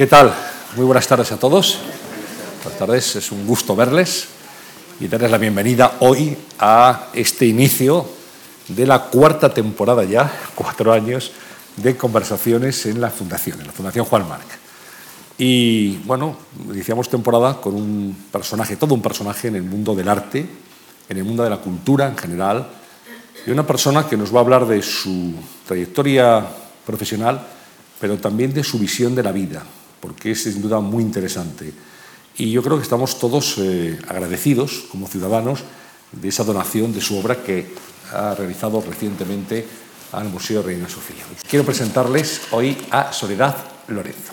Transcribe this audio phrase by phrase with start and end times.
[0.00, 0.32] ¿Qué tal?
[0.76, 1.76] Muy buenas tardes a todos.
[2.64, 4.28] Buenas tardes, es un gusto verles
[4.98, 8.06] y darles la bienvenida hoy a este inicio
[8.68, 11.32] de la cuarta temporada ya, cuatro años,
[11.76, 14.46] de conversaciones en la Fundación, en la Fundación Juan Marc.
[15.36, 16.34] Y bueno,
[16.72, 20.48] iniciamos temporada con un personaje, todo un personaje en el mundo del arte,
[21.10, 22.66] en el mundo de la cultura en general,
[23.46, 25.34] y una persona que nos va a hablar de su
[25.66, 26.42] trayectoria
[26.86, 27.46] profesional,
[28.00, 29.62] pero también de su visión de la vida,
[30.00, 31.72] porque es sin duda muy interesante.
[32.36, 35.60] Y yo creo que estamos todos eh, agradecidos como ciudadanos
[36.12, 37.74] de esa donación de su obra que
[38.12, 39.66] ha realizado recientemente
[40.12, 41.24] al Museo Reina Sofía.
[41.48, 43.56] Quiero presentarles hoy a Soledad
[43.88, 44.32] Lorenzo.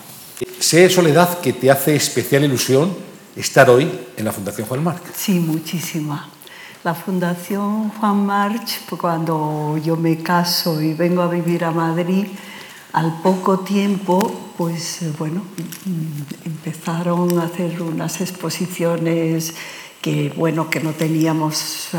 [0.58, 2.94] Sé, Soledad, que te hace especial ilusión
[3.36, 5.02] estar hoy en la Fundación Juan March.
[5.14, 6.28] Sí, muchísima.
[6.84, 12.26] La Fundación Juan March, cuando yo me caso y vengo a vivir a Madrid,
[12.92, 14.18] al poco tiempo,
[14.56, 15.42] pues bueno,
[16.44, 19.54] empezaron a hacer unas exposiciones
[20.00, 21.90] que bueno, que no teníamos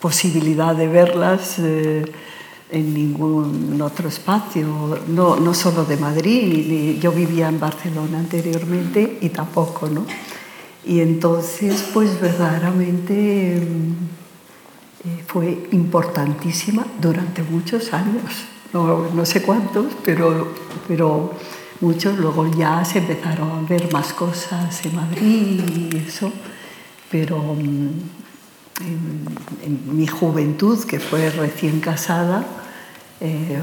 [0.00, 2.04] posibilidad de verlas eh,
[2.70, 9.28] en ningún otro espacio, no, no solo de Madrid, yo vivía en Barcelona anteriormente y
[9.28, 10.06] tampoco, ¿no?
[10.84, 13.62] Y entonces, pues verdaderamente eh,
[15.26, 20.52] fue importantísima durante muchos años no, sé cuántos, pero,
[20.86, 21.32] pero
[21.80, 22.18] muchos.
[22.18, 25.60] Luego ya se empezaron a ver más cosas en Madrid
[25.92, 26.32] y eso,
[27.10, 27.90] pero mm,
[29.64, 32.44] en, mi juventud, que fue recién casada,
[33.20, 33.60] eh,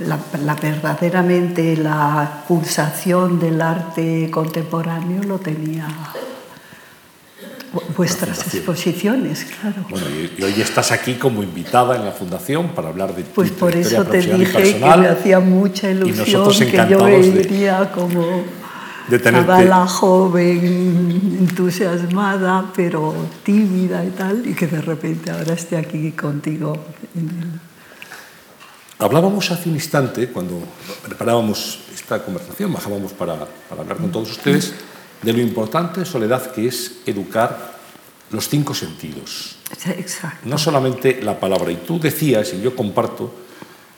[0.00, 5.88] la, verdaderamente la pulsación del arte contemporáneo lo tenía
[7.96, 9.86] vuestras exposiciones, claro.
[9.88, 13.74] Bueno, y, hoy estás aquí como invitada en la Fundación para hablar de Pues por
[13.74, 18.44] eso te dije que me hacía mucha ilusión que yo vería como
[19.08, 19.64] de tenerte...
[19.64, 26.76] la joven, entusiasmada, pero tímida y tal, y que de repente ahora esté aquí contigo.
[28.98, 30.62] Hablábamos hace un instante, cuando
[31.06, 34.74] preparábamos esta conversación, bajábamos para, para hablar con todos ustedes
[35.22, 37.74] de lo importante, Soledad, que es educar
[38.30, 39.56] los cinco sentidos.
[39.88, 40.48] Exacto.
[40.48, 41.70] No solamente la palabra.
[41.72, 43.32] Y tú decías, y yo comparto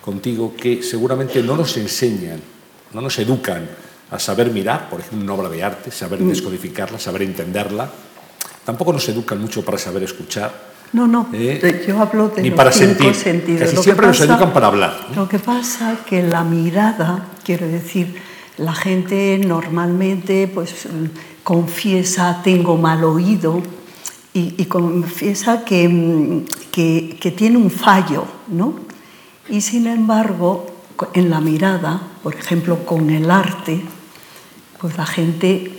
[0.04, 2.40] contigo, que seguramente no nos enseñan,
[2.92, 3.68] no nos educan
[4.10, 6.28] a saber mirar, por ejemplo, una obra de arte, saber mm.
[6.28, 7.88] descodificarla, saber entenderla.
[8.64, 10.72] Tampoco nos educan mucho para saber escuchar.
[10.92, 11.84] No, no, ¿eh?
[11.88, 13.14] yo hablo de Ni los para cinco sentir.
[13.14, 13.70] sentidos.
[13.70, 15.06] Casi siempre nos educan para hablar.
[15.16, 18.20] Lo que pasa que la mirada, quiero decir,
[18.62, 20.86] la gente normalmente pues,
[21.42, 23.62] confiesa tengo mal oído
[24.34, 28.74] y, confiesa que, que, tiene un fallo, ¿no?
[29.50, 30.66] Y sin embargo,
[31.12, 33.82] en la mirada, por ejemplo, con el arte,
[34.80, 35.72] pues la gente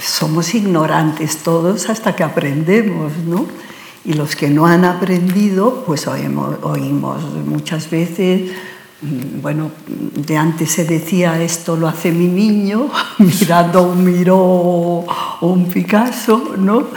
[0.00, 3.46] somos ignorantes todos hasta que aprendemos, ¿no?
[4.04, 6.60] Y los que no han aprendido, pues oímos,
[7.46, 8.52] muchas veces
[9.00, 12.88] bueno, de antes se decía esto lo hace mi niño,
[13.18, 16.88] mirando un Miró o un Picasso, ¿no?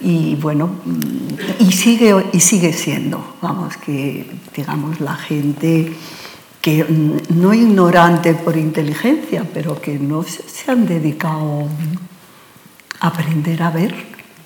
[0.00, 5.92] Y bueno, mm, y sigue, y sigue siendo, vamos, que digamos la gente
[6.60, 11.66] que mm, no ignorante por inteligencia, pero que no se han dedicado
[13.00, 13.94] a aprender a ver,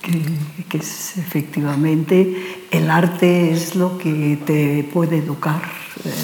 [0.00, 0.22] que,
[0.68, 5.81] que es, efectivamente el arte es lo que te puede educar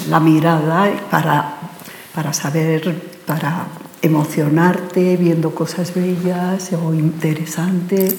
[0.09, 1.57] la mirada para,
[2.13, 2.93] para saber,
[3.25, 3.67] para
[4.01, 8.15] emocionarte viendo cosas bellas o interesantes.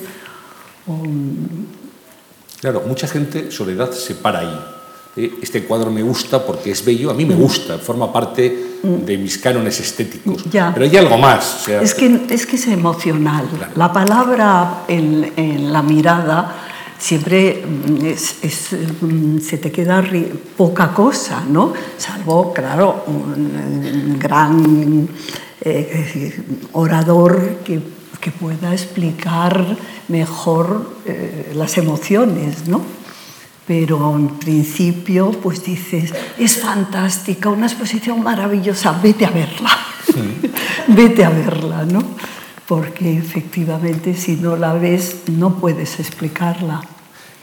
[2.60, 4.60] Claro, mucha gente, Soledad, se para ahí.
[5.16, 7.40] Eh, este cuadro me gusta porque es bello, a mí me mm.
[7.40, 9.04] gusta, forma parte mm.
[9.04, 10.44] de mis cánones estéticos.
[10.50, 11.68] Pero hay algo más.
[11.68, 13.46] es, que, es que es emocional.
[13.76, 16.69] La palabra en, en la mirada
[17.00, 20.04] siempre mm, mm, se te queda
[20.56, 21.72] poca cosa, ¿no?
[21.96, 25.08] Salvo, claro, un gran
[25.62, 27.80] eh, orador que,
[28.20, 29.76] que, pueda explicar
[30.08, 32.82] mejor eh, las emociones, ¿no?
[33.66, 39.70] Pero en principio, pues dices, es fantástica, una exposición maravillosa, vete a verla,
[40.88, 42.02] vete a verla, ¿no?
[42.70, 46.80] Porque efectivamente si no la ves no puedes explicarla.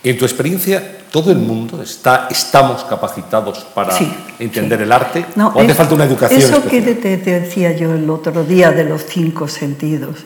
[0.01, 3.93] En tu experiencia, todo el mundo está, estamos capacitados para
[4.39, 5.25] entender el arte.
[5.35, 6.39] No, ¿O hace falta una educación?
[6.39, 10.19] Eso que te, decía yo el otro día de los cinco sentidos.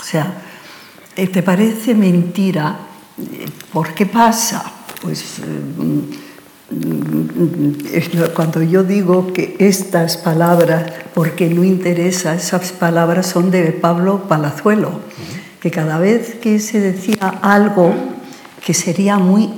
[0.00, 0.32] O sea,
[1.14, 2.78] eh, ¿te parece mentira?
[3.70, 4.64] ¿Por qué pasa?
[5.02, 5.42] Pues
[8.34, 15.00] cuando yo digo que estas palabras, porque no interesa, esas palabras son de Pablo Palazuelo,
[15.60, 17.92] que cada vez que se decía algo
[18.64, 19.50] que sería muy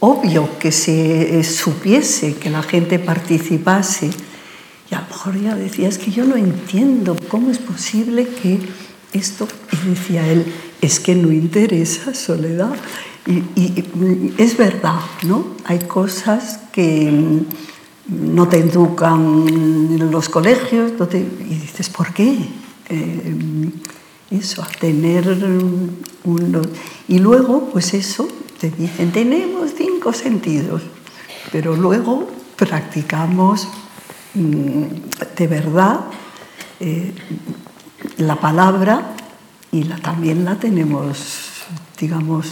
[0.00, 4.10] obvio que se supiese, que la gente participase,
[4.90, 8.58] y a lo mejor ya decía, es que yo no entiendo cómo es posible que
[9.12, 10.44] esto, y decía él,
[10.80, 12.74] es que no interesa soledad.
[13.26, 15.46] Y, es verdad, ¿no?
[15.64, 17.42] Hay cosas que
[18.08, 22.36] no te educan en los colegios, y dices, ¿por qué?
[22.88, 23.70] Eh,
[24.30, 25.38] eso, a tener
[26.24, 26.62] uno.
[27.06, 28.26] Y luego, pues eso,
[28.60, 30.82] te dicen, tenemos cinco sentidos,
[31.52, 33.68] pero luego practicamos
[34.34, 34.84] mm,
[35.36, 36.00] de verdad
[36.80, 37.12] eh,
[38.18, 39.14] la palabra
[39.70, 41.64] y la, también la tenemos,
[41.98, 42.46] digamos,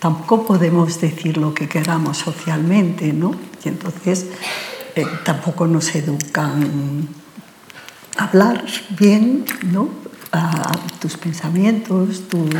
[0.00, 3.34] tampoco podemos decir lo que queramos socialmente, ¿no?
[3.64, 4.26] Y entonces
[4.96, 7.06] eh, tampoco nos educan
[8.16, 8.64] a hablar
[8.98, 9.88] bien, ¿no?
[10.98, 12.50] Tus pensamientos, tus...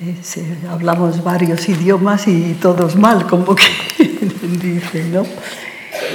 [0.00, 3.64] Eh, hablamos varios idiomas y todos mal, como que
[4.60, 5.24] dice, ¿no?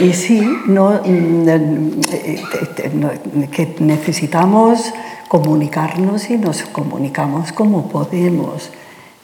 [0.04, 1.48] Y sí, no, mm,
[2.12, 2.44] eh,
[3.52, 4.92] que necesitamos
[5.28, 8.70] comunicarnos y nos comunicamos como podemos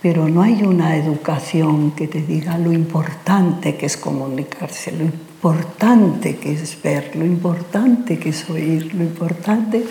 [0.05, 6.35] pero no hay una educación que te diga lo importante que es comunicarse, lo importante
[6.35, 9.83] que es ver, lo importante que es oír, lo importante.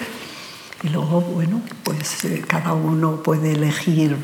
[0.85, 4.17] Y luego, bueno, pues eh, cada uno puede elegir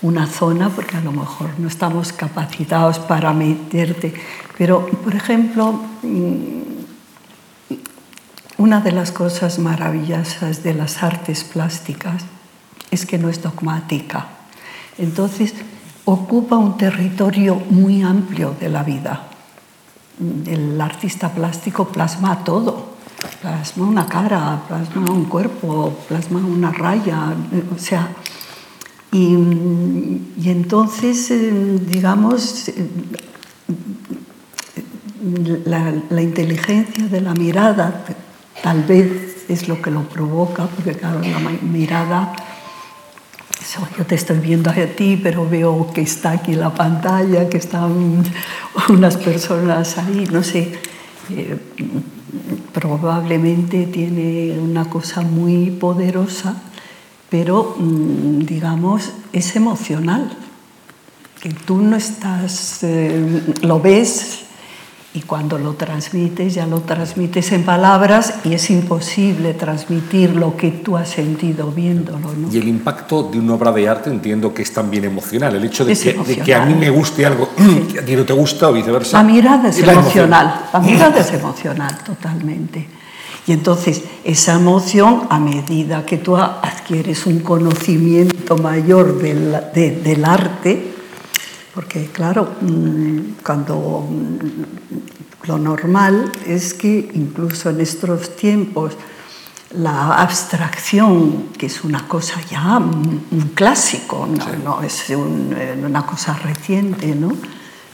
[0.00, 4.14] una zona porque a lo mejor no estamos capacitados para meterte.
[4.56, 6.62] Pero, por ejemplo, mm,
[8.56, 12.24] una de las cosas maravillosas de las artes plásticas
[12.90, 14.39] es que no es dogmática
[15.00, 15.54] entonces,
[16.04, 19.28] ocupa un territorio muy amplio de la vida.
[20.46, 22.90] El artista plástico plasma todo,
[23.40, 27.34] plasma una cara, plasma un cuerpo, plasma una raya,
[27.74, 28.08] o sea,
[29.12, 29.34] y,
[30.44, 32.86] entonces, eh, digamos, eh,
[35.64, 38.04] la, la, inteligencia de la mirada
[38.62, 42.32] tal vez es lo que lo provoca, porque claro, la mirada
[43.96, 48.24] yo te estoy viendo a ti, pero veo que está aquí la pantalla, que están
[48.88, 50.72] unas personas ahí, no sé,
[51.30, 51.56] eh,
[52.72, 56.56] probablemente tiene una cosa muy poderosa,
[57.28, 60.36] pero mm, digamos es emocional,
[61.40, 64.44] que tú no estás, eh, lo ves
[65.12, 70.70] y cuando lo transmites, ya lo transmites en palabras y es imposible transmitir lo que
[70.70, 72.28] tú has sentido viéndolo.
[72.52, 75.56] Y el impacto de una obra de arte entiendo que es también emocional.
[75.56, 75.96] El hecho de,
[76.44, 77.48] que, a mí me guste algo
[77.92, 79.16] que a ti no te gusta o viceversa.
[79.20, 80.66] La mirada es emocional.
[80.72, 82.86] La mirada es emocional, totalmente.
[83.48, 90.99] Y entonces esa emoción, a medida que tú adquieres un conocimiento mayor del, del arte,
[91.80, 98.98] porque claro, mm, cuando mm, lo normal es que incluso en estos tiempos
[99.70, 104.28] la abstracción, que es una cosa ya un clásico,
[104.62, 105.16] no, es eh,
[105.82, 107.32] una cosa reciente, ¿no?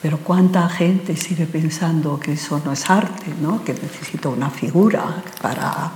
[0.02, 3.62] Pero cuánta gente sigue pensando que eso no es arte, ¿no?
[3.62, 5.92] que necesito una figura para,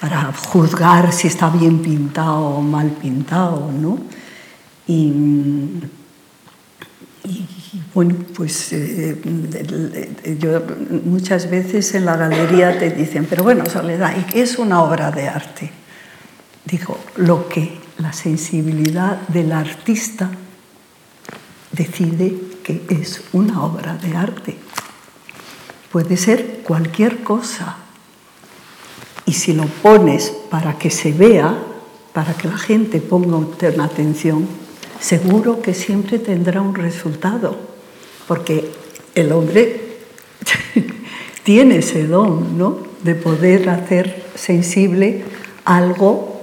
[0.00, 3.70] para juzgar si está bien pintado o mal pintado.
[3.70, 3.98] ¿no?
[4.88, 5.12] Y,
[7.26, 7.46] y
[7.94, 9.16] bueno, pues eh,
[10.38, 10.62] yo,
[11.04, 15.10] muchas veces en la galería te dicen, pero bueno, Soledad, ¿y qué es una obra
[15.10, 15.70] de arte?
[16.64, 20.30] Digo, lo que la sensibilidad del artista
[21.72, 24.56] decide que es una obra de arte.
[25.90, 27.76] Puede ser cualquier cosa.
[29.24, 31.56] Y si lo pones para que se vea,
[32.12, 33.38] para que la gente ponga
[33.84, 34.46] atención,
[35.00, 37.56] seguro que siempre tendrá un resultado,
[38.26, 38.70] porque
[39.14, 39.98] el hombre
[41.44, 42.78] tiene ese don, ¿no?
[43.02, 45.24] De poder hacer sensible
[45.64, 46.36] algo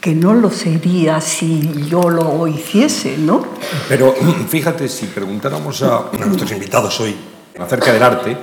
[0.00, 3.44] que no lo sería si yo lo hiciese, ¿no?
[3.88, 4.14] Pero
[4.48, 7.14] fíjate, si preguntáramos a nuestros invitados hoy
[7.58, 8.36] acerca del arte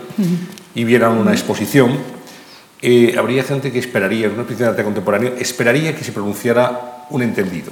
[0.76, 1.98] y vieran una exposición,
[2.80, 7.24] eh, habría gente que esperaría, una exposición de arte contemporáneo, esperaría que se pronunciara un
[7.24, 7.72] entendido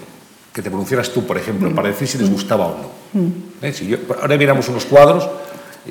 [0.55, 3.21] que te pronunciaras tú, por ejemplo, para decir si les gustaba o no.
[3.61, 3.73] ¿Eh?
[3.73, 5.27] Si ahora viéramos unos cuadros,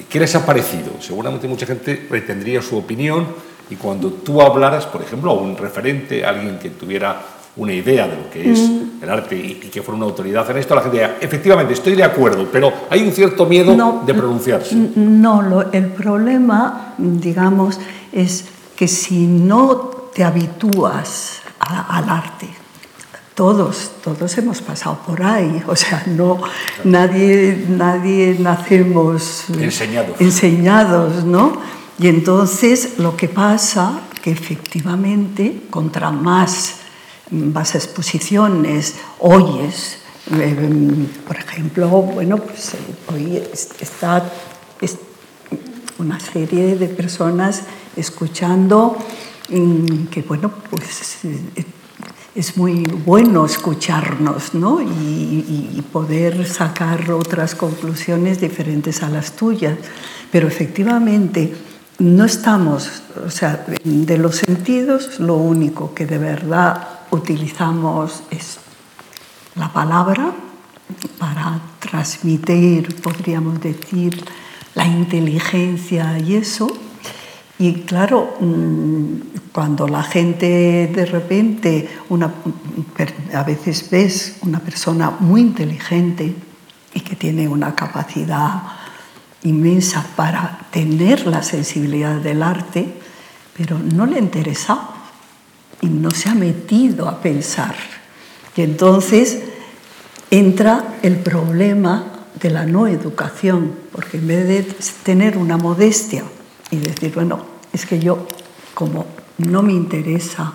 [0.08, 0.92] ¿qué les ha parecido?
[1.00, 1.94] Seguramente mucha gente
[2.26, 3.26] tendría su opinión
[3.68, 7.20] y cuando tú hablaras, por ejemplo, a un referente, alguien que tuviera
[7.56, 9.02] una idea de lo que es Mm.
[9.02, 11.94] el arte y, y que fuera una autoridad en esto, la gente diría, efectivamente, estoy
[11.94, 14.74] de acuerdo, pero hay un cierto miedo No, de pronunciarse.
[14.96, 17.78] No, lo- el problema, digamos,
[18.12, 19.76] es que si no
[20.14, 22.48] te habitúas a- al arte,
[23.34, 26.40] todos, todos hemos pasado por ahí, o sea, no,
[26.84, 30.20] nadie, nadie nacemos eh, Enseñados.
[30.20, 31.56] enseñados, ¿no?
[31.98, 36.76] Y entonces lo que pasa que efectivamente, contra más
[37.30, 39.98] mm, vas a exposiciones, oyes,
[40.32, 42.78] eh, por ejemplo, bueno, pues eh,
[43.12, 44.24] hoy es- está
[44.80, 44.96] es-
[45.98, 47.62] una serie de personas
[47.96, 48.96] escuchando
[49.50, 51.18] mm, que, bueno, pues
[52.34, 54.80] es muy bueno escucharnos ¿no?
[54.80, 59.78] y, y- poder sacar otras conclusiones diferentes a las tuyas.
[60.32, 61.54] Pero efectivamente
[62.00, 68.58] no estamos, o sea, de los sentidos lo único que de verdad utilizamos es
[69.54, 70.32] la palabra
[71.18, 74.24] para transmitir, podríamos decir,
[74.74, 76.66] la inteligencia y eso.
[77.58, 81.88] Y claro, mm, cuando la gente de repente,
[83.32, 86.34] a veces ves una persona muy inteligente
[86.92, 88.62] y que tiene una capacidad
[89.44, 92.94] inmensa para tener la sensibilidad del arte,
[93.56, 94.88] pero no le interesa
[95.80, 97.76] y no se ha metido a pensar.
[98.56, 99.40] Y entonces
[100.30, 104.62] entra el problema de la no educación, porque en vez de
[105.04, 106.24] tener una modestia
[106.74, 107.38] y decir, bueno,
[107.72, 108.26] es que yo
[108.74, 109.06] como
[109.38, 110.52] no me interesa,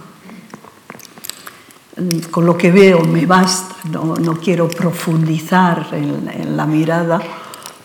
[1.97, 7.21] mm, con lo que veo me basta, no, no quiero profundizar en, en la mirada,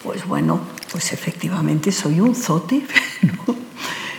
[0.02, 0.60] pues bueno,
[0.90, 2.84] pues efectivamente soy un zote,
[3.22, 3.54] ¿no?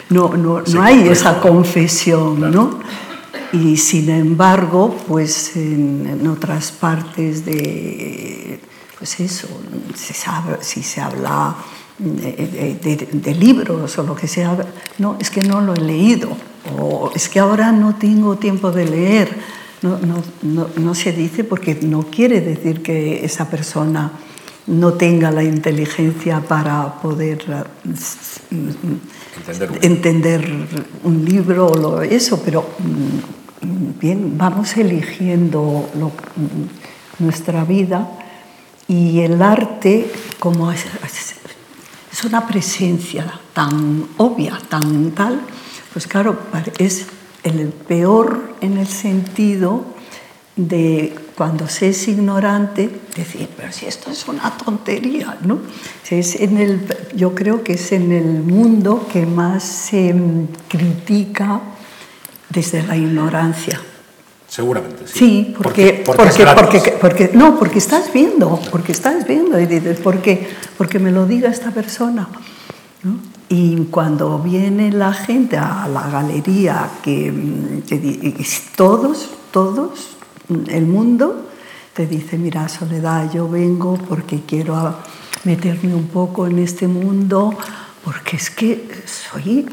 [0.07, 2.79] No, no, no hay esa confesión, ¿no?
[3.51, 8.59] Y sin embargo, pues en, en otras partes de,
[8.97, 9.47] pues eso,
[9.95, 11.55] se sabe, si se habla
[11.97, 14.57] de, de- de libros o lo que sea,
[14.97, 16.29] no, es que no lo he leído,
[16.79, 19.29] o es que ahora no tengo tiempo de leer.
[19.81, 24.11] No, no, no, no se dice porque no quiere decir que esa persona
[24.67, 27.63] no tenga la inteligencia para poder eh,
[29.37, 30.51] Entender un- entender
[31.03, 38.09] un libro o lo- eso, pero mm, bien, vamos eligiendo lo- mm, nuestra vida
[38.87, 40.09] y el arte
[40.39, 40.71] como
[42.15, 45.41] es, una presencia tan obvia, tan tal,
[45.91, 46.39] pues claro,
[46.77, 47.07] es
[47.43, 49.83] el peor en el sentido
[50.55, 55.59] de cuando se es ignorante, decir, pero si esto es una tontería, ¿no?
[56.09, 60.15] Es en el, yo creo que es en el mundo que más se
[60.69, 61.59] critica
[62.49, 63.81] desde la ignorancia.
[64.55, 65.19] Seguramente, sí.
[65.19, 69.99] Sí, porque, porque, porque, porque, porque- no, porque estás viendo, porque estás viendo y dices,
[69.99, 70.47] ¿por qué?
[70.77, 72.29] Porque me lo diga esta persona.
[73.03, 73.19] ¿no?
[73.49, 77.33] Y cuando viene la gente a la galería, que,
[77.85, 78.47] que
[78.77, 80.15] todos, todos,
[80.69, 81.49] el mundo,
[81.93, 84.95] te dice, mira, Soledad, yo vengo porque quiero
[85.43, 87.53] meterme un poco en este mundo,
[88.05, 89.65] porque es que soy,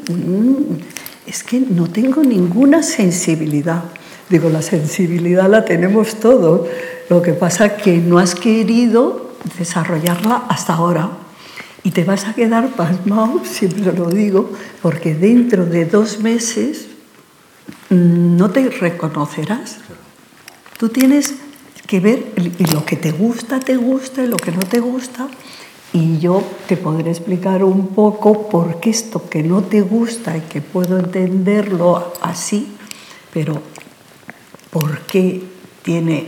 [1.25, 3.85] es que no tengo ninguna sensibilidad.
[4.29, 6.67] Digo, la sensibilidad la tenemos todos,
[7.09, 11.09] lo que pasa que no has querido desarrollarla hasta ahora.
[11.83, 14.49] Y te vas a quedar pasmado, siempre lo digo,
[14.81, 16.87] porque dentro de dos meses
[17.89, 19.77] mm, no te reconocerás.
[20.77, 21.35] Tú tienes
[21.85, 25.27] que ver y lo que te gusta, te gusta y lo que no te gusta.
[25.91, 30.41] Y yo te podré explicar un poco por qué esto que no te gusta y
[30.41, 32.67] que puedo entenderlo así,
[33.31, 33.61] pero
[34.73, 35.41] por qué
[35.83, 36.27] tiene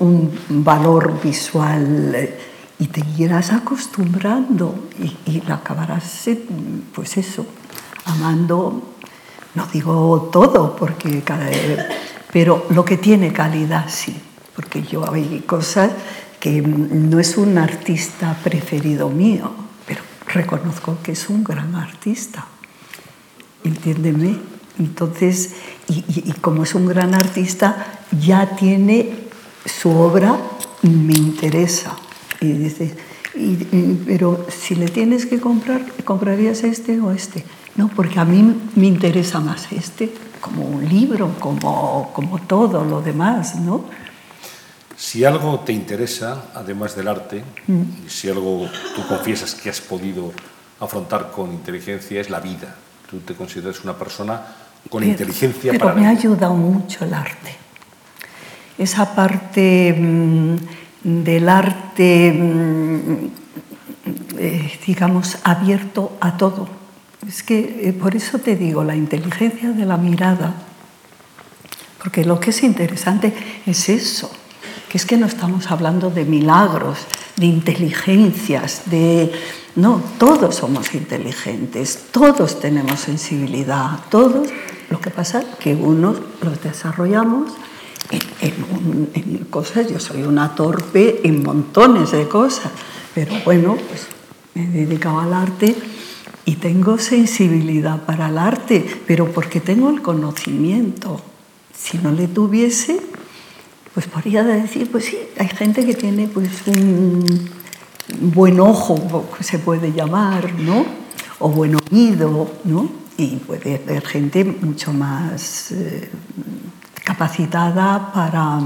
[0.00, 2.28] un valor visual
[2.80, 6.28] y te irás acostumbrando y, y acabarás,
[6.92, 7.46] pues eso,
[8.06, 8.94] amando,
[9.54, 11.48] no digo todo, porque cada,
[12.32, 14.16] pero lo que tiene calidad sí,
[14.56, 15.92] porque yo hay cosas
[16.40, 19.52] que no es un artista preferido mío,
[19.86, 22.44] pero reconozco que es un gran artista.
[23.62, 24.51] Entiéndeme.
[24.78, 25.54] Entonces,
[25.88, 27.86] y, y- y como es un gran artista,
[28.20, 29.14] ya tiene
[29.66, 30.36] su obra,
[30.82, 31.94] me interesa.
[32.40, 32.92] Y dices,
[33.34, 37.44] y- y- pero si le tienes que comprar, ¿comprarías este o este?
[37.76, 43.00] No, porque a mí me interesa más este, como un libro, como, como todo lo
[43.00, 43.84] demás, ¿no?
[44.96, 48.06] Si algo te interesa, además del arte, Mm.
[48.06, 50.32] y si algo tú confiesas que has podido
[50.80, 52.74] afrontar con inteligencia, es la vida.
[53.10, 54.42] Tú te consideras una persona
[54.88, 57.56] con Pero- inteligencia pero para me ha ayudado mucho el arte.
[58.78, 60.56] esa parte mm,
[61.04, 63.26] del arte, mm,
[64.38, 66.68] eh, digamos, abierto a todo.
[67.26, 70.54] Es que eh, por eso te digo, la inteligencia de la mirada,
[72.02, 73.32] porque lo que es interesante
[73.66, 74.30] es eso,
[74.88, 76.98] que es que no estamos hablando de milagros,
[77.36, 79.30] de inteligencias, de...
[79.74, 84.48] No, todos somos inteligentes, todos tenemos sensibilidad, todos.
[84.92, 87.50] Lo que pasa es que unos los desarrollamos
[88.42, 92.70] en, cosas, yo soy una torpe en montones de cosas,
[93.14, 94.08] pero bueno, pues
[94.54, 95.74] me he dedicado al arte
[96.44, 101.22] y tengo sensibilidad para el arte, pero porque tengo el conocimiento.
[101.74, 103.00] Si no le tuviese,
[103.94, 107.48] pues podría decir, pues sí, hay gente que tiene pues un
[108.20, 110.84] buen ojo, se puede llamar, ¿no?
[111.38, 113.01] O buen oído, ¿no?
[113.22, 116.10] Y puede haber gente mucho más eh,
[117.04, 118.58] capacitada para,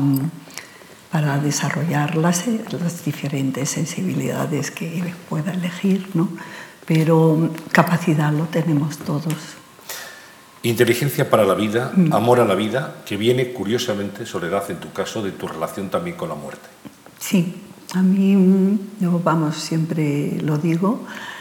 [1.12, 6.30] para desarrollar las, las, diferentes sensibilidades que pueda elegir, ¿no?
[6.86, 9.34] Pero capacidad lo tenemos todos.
[10.62, 12.14] Inteligencia para la vida, mm.
[12.14, 16.16] amor a la vida, que viene curiosamente, Soledad, en tu caso, de tu relación también
[16.16, 16.66] con la muerte.
[17.18, 17.56] Sí,
[17.92, 21.35] a mí, mm, yo, vamos, siempre lo digo, mm,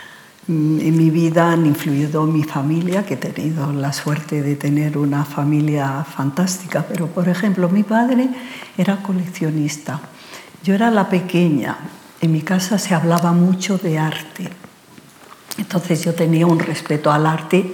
[0.47, 5.25] en mi vida han influido mi familia, que he tenido la suerte de tener una
[5.25, 8.29] familia fantástica, pero por ejemplo mi padre
[8.77, 10.01] era coleccionista,
[10.63, 11.77] yo era la pequeña,
[12.21, 14.49] en mi casa se hablaba mucho de arte,
[15.57, 17.71] entonces yo tenía un respeto al arte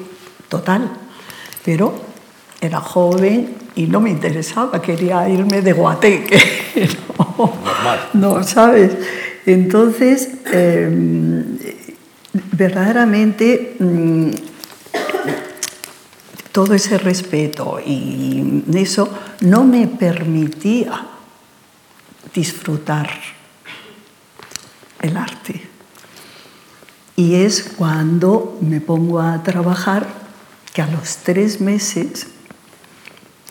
[0.48, 0.90] total
[1.64, 1.94] pero
[2.60, 6.40] era joven y no me interesaba, quería irme de guateque.
[7.18, 8.00] no, Normal.
[8.14, 8.92] No, ¿sabes?
[9.46, 11.58] Entonces, em,
[12.34, 14.30] verdaderamente mm,
[16.52, 19.10] todo ese respeto y eso
[19.42, 21.08] no me permitía
[22.34, 23.10] disfrutar
[25.02, 25.68] el arte.
[27.16, 30.08] Y es cuando me pongo a trabajar
[30.74, 32.28] que a los tres meses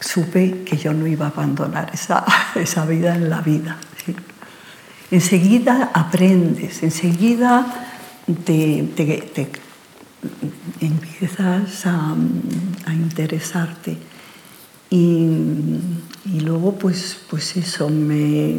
[0.01, 3.79] supe que yo no iba a abandonar esa, esa vida en la vida.
[5.11, 7.90] Enseguida aprendes, enseguida
[8.35, 8.79] te,
[10.81, 12.15] empiezas a,
[12.87, 13.97] a interesarte.
[14.91, 15.29] Y,
[16.27, 18.59] y, luego, pues, pues eso, me,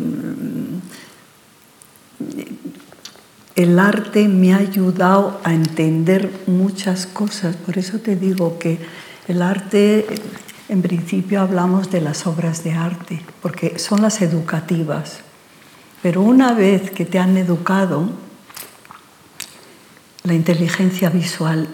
[3.55, 7.55] el arte me ha ayudado a entender muchas cosas.
[7.57, 8.79] Por eso te digo que
[9.27, 10.05] el arte,
[10.69, 15.19] en principio hablamos de las obras de arte, porque son las educativas.
[16.01, 18.09] Pero una vez que te han educado,
[20.23, 21.67] la inteligencia visual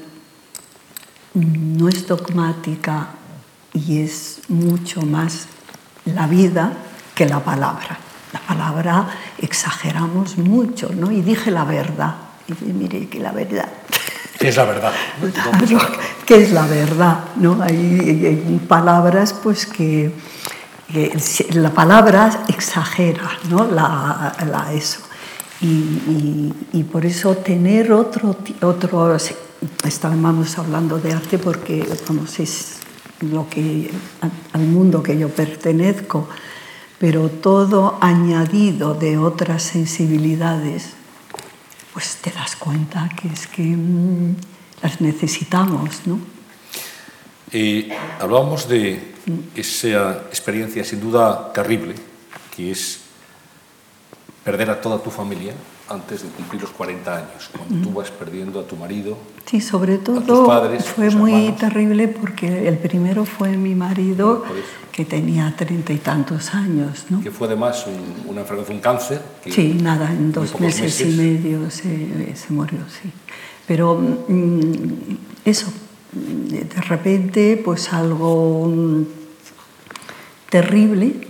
[1.33, 3.09] no es dogmática
[3.73, 5.47] y es mucho más
[6.05, 6.71] la vida
[7.13, 7.99] que la palabra.
[8.33, 9.07] La palabra
[9.37, 11.11] exageramos mucho, ¿no?
[11.11, 12.15] Y dije la verdad.
[12.47, 13.69] Y dije, mire, que la verdad.
[14.39, 14.93] ¿Qué es la verdad?
[16.25, 17.19] ¿Qué es la verdad?
[17.37, 17.61] ¿no?
[17.61, 20.11] Hay, palabras pues que,
[21.51, 23.65] la palabra exagera, ¿no?
[23.65, 24.33] La,
[24.73, 25.06] eso.
[25.59, 29.17] Y, y, por eso tener otro, otro
[29.83, 32.77] estábamos hablando de arte porque vamos, es
[33.21, 33.89] lo que,
[34.53, 36.27] al mundo que yo pertenezco,
[36.99, 40.91] pero todo añadido de otras sensibilidades,
[41.93, 44.35] pues te das cuenta que es que mm,
[44.83, 46.19] las necesitamos, ¿no?
[47.51, 47.89] Eh,
[48.19, 49.15] hablábamos de
[49.55, 51.95] esa experiencia sin duda terrible,
[52.55, 52.99] que es
[54.47, 55.51] perder a toda tu familia
[55.89, 59.17] antes de cumplir los 40 años, cuando tú vas perdiendo a tu marido.
[59.45, 60.47] Sí, sobre todo
[60.95, 64.45] fue muy terrible porque el primero fue mi marido,
[64.93, 67.07] que tenía treinta y tantos años.
[67.09, 67.19] ¿no?
[67.19, 67.85] Que fue además
[68.25, 69.21] una enfermedad, un cáncer.
[69.49, 73.11] sí, nada, en dos meses, y medio se, se, murió, sí.
[73.67, 75.67] Pero mm, eso,
[76.13, 79.03] de repente, pues algo mm,
[80.49, 81.27] terrible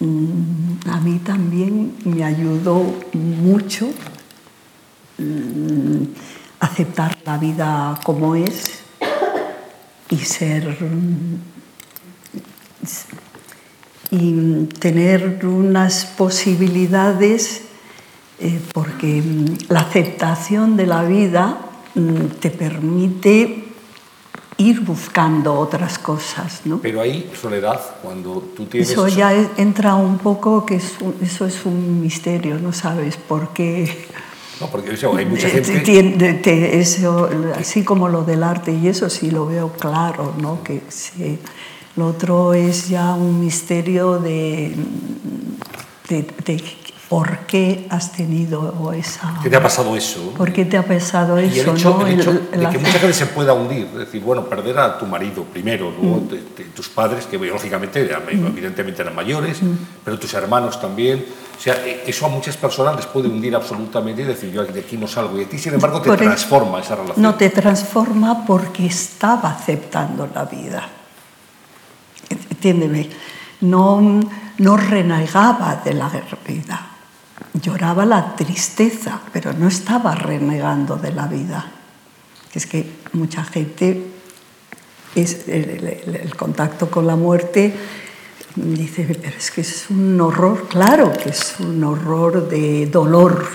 [0.00, 2.82] a mí también me ayudó
[3.12, 3.90] mucho
[5.18, 6.04] mm,
[6.58, 8.80] aceptar la vida como es
[10.08, 10.78] y ser
[14.10, 17.62] y tener unas posibilidades
[18.40, 21.60] eh, porque mm, la aceptación de la vida
[22.40, 23.69] te permite
[24.60, 26.60] ir buscando otras cosas.
[26.64, 26.78] ¿no?
[26.78, 28.90] Pero ahí, Soledad, cuando tú tienes...
[28.90, 34.08] Eso ya entra un poco, que eso es un misterio, no sabes por qué...
[34.60, 36.78] No, porque eso, hay mucha gente...
[36.78, 40.62] eso, así como lo del arte, y eso sí lo veo claro, ¿no?
[40.62, 41.38] que se,
[41.96, 44.74] Lo otro es ya un misterio de,
[46.10, 46.62] de, de
[47.10, 49.34] por qué has tenido esa...
[49.42, 50.30] ¿Qué te ha pasado eso?
[50.36, 51.56] ¿Por qué te ha pasado eso?
[51.56, 52.06] Y el hecho, ¿no?
[52.06, 54.78] el hecho El- de la- que mucha gente se pueda hundir, es decir, bueno, perder
[54.78, 59.58] a tu marido primero, luego de- de tus padres, que biológicamente eran- evidentemente eran mayores,
[60.04, 61.26] pero tus hermanos también.
[61.58, 64.78] O sea, e- eso a muchas personas les puede hundir absolutamente y decir, yo de
[64.78, 65.36] aquí no salgo.
[65.36, 67.20] Y a ti, sin embargo, te Por transforma esa relación.
[67.22, 70.88] No te transforma porque estaba aceptando la vida.
[72.50, 73.10] Entiéndeme,
[73.62, 74.20] no,
[74.58, 76.08] no renegaba de la
[76.46, 76.86] vida.
[77.54, 81.72] Lloraba la tristeza, pero no estaba renegando de la vida.
[82.54, 84.06] Es que mucha gente,
[85.14, 87.74] es el, contacto con la muerte,
[88.54, 93.46] dice, pero es que es un horror, claro que es un horror de dolor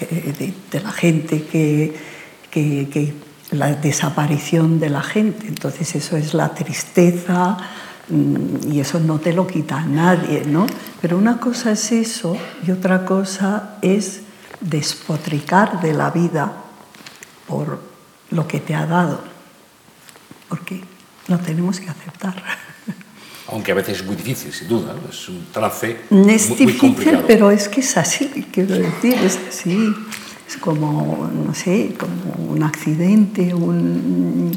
[0.00, 1.94] de, la gente, que,
[2.50, 3.14] que-
[3.50, 5.46] la desaparición de la gente.
[5.46, 7.56] Entonces eso es la tristeza
[8.10, 10.66] y eso no te lo quita a nadie, ¿no?
[11.00, 12.36] Pero una cosa es eso
[12.66, 14.20] y otra cosa es
[14.60, 16.52] despotricar de la vida
[17.46, 17.80] por
[18.30, 19.20] lo que te ha dado,
[20.48, 20.82] porque
[21.28, 22.34] lo tenemos que aceptar.
[23.48, 24.94] Aunque a veces es muy difícil, sin duda.
[24.94, 25.08] ¿no?
[25.10, 27.24] Es un trance Es muy, muy difícil, complicado.
[27.26, 29.94] pero es que es así, quiero decir, es así.
[30.48, 34.52] Es como, no sé, como un accidente, un...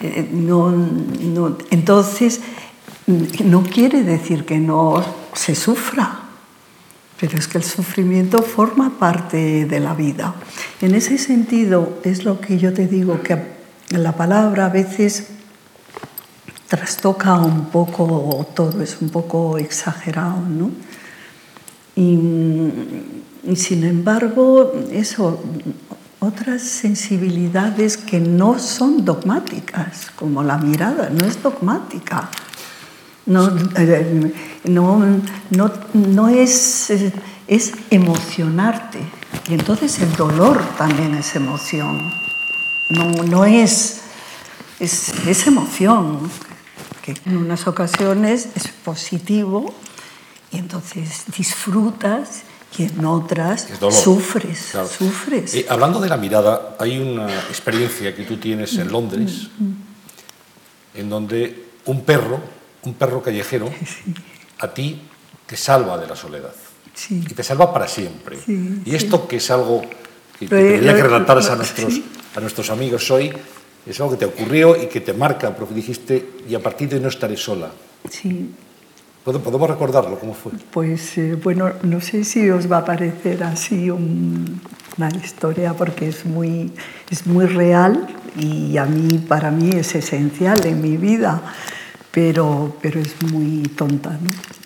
[0.00, 2.63] eh, no, no- entonces, mm,
[3.06, 6.20] no quiere decir que no se sufra,
[7.20, 10.34] pero es que el sufrimiento forma parte de la vida.
[10.80, 13.40] En ese sentido, es lo que yo te digo, que
[13.90, 15.28] la palabra a veces
[16.68, 20.70] trastoca un poco todo, es un poco exagerado, ¿no?
[21.96, 22.18] Y,
[23.44, 25.40] y sin embargo, eso,
[26.18, 32.30] otras sensibilidades que no son dogmáticas, como la mirada, no es dogmática.
[33.26, 33.50] No,
[34.64, 36.90] no, no, no es,
[37.48, 38.98] es emocionarte.
[39.48, 42.12] Y entonces el dolor también es emoción.
[42.90, 44.02] No, no es,
[44.78, 46.30] es, es emoción,
[47.02, 49.74] que en unas ocasiones es positivo
[50.52, 52.42] y entonces disfrutas
[52.76, 54.88] y en otras sufres, Claro.
[54.88, 55.54] sufres.
[55.54, 59.48] Eh, hablando de la mirada, hay una experiencia que tú tienes en Londres,
[60.94, 62.40] en donde un perro,
[62.84, 63.70] un perro callejero,
[64.60, 65.02] a ti
[65.46, 66.52] te salva de la soledad.
[66.94, 67.24] Sí.
[67.28, 68.38] Y te salva para siempre.
[68.44, 69.82] Sí, y esto que es algo
[70.38, 72.00] que te Pero, pediría eh, que relataras a nuestros,
[72.36, 73.32] a nuestros amigos hoy,
[73.86, 76.96] es algo que te ocurrió y que te marca, porque dijiste, y a partir de
[76.96, 77.70] hoy no estaré sola.
[78.08, 78.50] Sí,
[79.24, 80.18] ¿Pod- ¿Podemos recordarlo?
[80.20, 80.52] ¿Cómo fue?
[80.70, 84.60] Pues eh, bueno, no sé si os va a parecer así un-
[84.96, 86.70] una historia porque es muy,
[87.10, 88.06] es muy real
[88.38, 91.42] y a mí, para mí es esencial en mi vida,
[92.14, 94.18] pero, pero es muy tonta.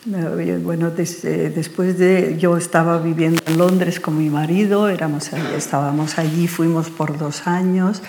[0.04, 0.38] ¿no?
[0.38, 5.30] Eh, Bueno, des- eh, después de, yo estaba viviendo en Londres con mi marido, éramos,
[5.56, 8.02] estábamos allí, fuimos por dos años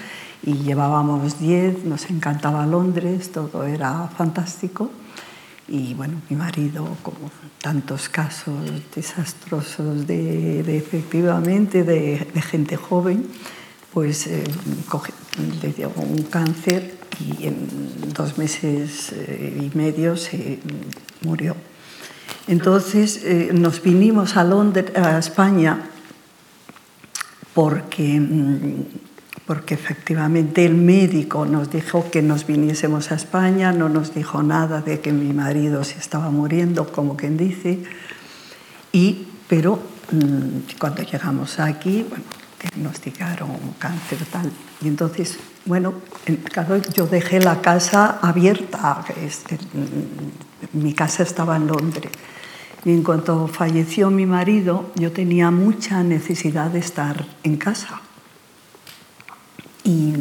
[0.43, 4.91] y llevábamos diez, nos encantaba Londres, todo era fantástico.
[5.67, 7.29] Y bueno, mi marido, como
[7.61, 8.55] tantos casos
[8.95, 13.27] desastrosos de, de efectivamente de, de gente joven,
[13.93, 14.43] pues eh,
[14.89, 15.13] coge-
[15.61, 17.67] le dio un cáncer y en
[18.13, 20.59] dos meses eh, y medio se
[21.21, 21.55] murió.
[22.47, 25.89] Entonces eh, nos vinimos a Londres, a España,
[27.53, 28.85] porque, mm,
[29.45, 34.81] porque efectivamente el médico nos dijo que nos viniésemos a España, no nos dijo nada
[34.81, 37.83] de que mi marido se estaba muriendo, como quien dice,
[38.91, 39.79] y, pero
[40.11, 42.25] mm, cuando llegamos aquí, bueno,
[42.61, 45.93] diagnosticaron cáncer tal, y entonces, bueno,
[46.25, 52.11] en- claro, yo dejé la casa abierta, este, mm, mi casa estaba en Londres.
[52.85, 58.01] Y en cuanto falleció mi marido, yo tenía mucha necesidad de estar en casa.
[59.83, 60.13] Y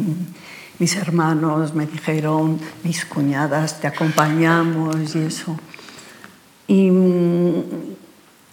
[0.77, 5.57] mis hermanos me dijeron, mis cuñadas, te acompañamos y eso.
[6.67, 6.89] Y,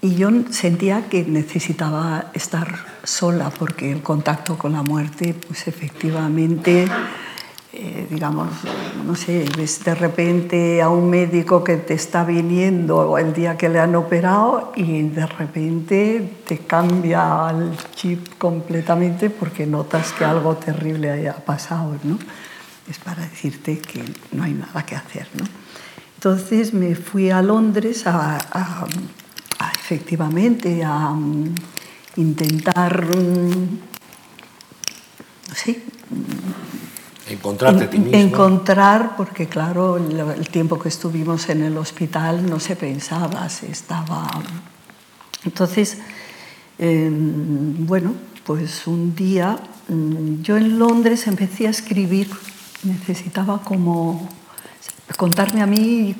[0.03, 6.87] y yo sentía que necesitaba estar sola porque el contacto con la muerte, pues efectivamente,
[7.73, 8.49] eh, digamos,
[9.05, 13.69] no sé, ves de repente a un médico que te está viniendo el día que
[13.69, 20.57] le han operado y de repente te cambia el chip completamente porque notas que algo
[20.57, 22.19] terrible haya pasado, ¿no?
[22.89, 25.45] Es para decirte que no hay nada que hacer, ¿no?
[26.17, 28.39] Entonces me fui a Londres a,
[29.75, 31.15] efectivamente a
[32.17, 33.79] intentar, mm,
[37.29, 38.17] Encontrarte a ti mismo.
[38.17, 44.31] Encontrar, porque claro, el, tiempo que estuvimos en el hospital no se pensaba, se estaba...
[45.45, 45.99] Entonces,
[46.79, 52.31] eh, bueno, pues un día mm, yo en Londres empecé a escribir,
[52.85, 54.29] necesitaba como
[55.17, 56.15] contarme a mí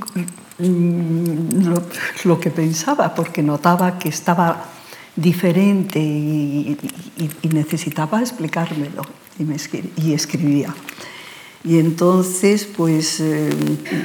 [0.59, 1.83] mm, lo,
[2.25, 4.76] lo que pensaba, porque notaba que estaba
[5.17, 6.77] diferente y,
[7.19, 9.03] y, y necesitaba explicármelo
[9.39, 10.75] y, me escri y escribía.
[11.65, 13.51] Y entonces pues eh,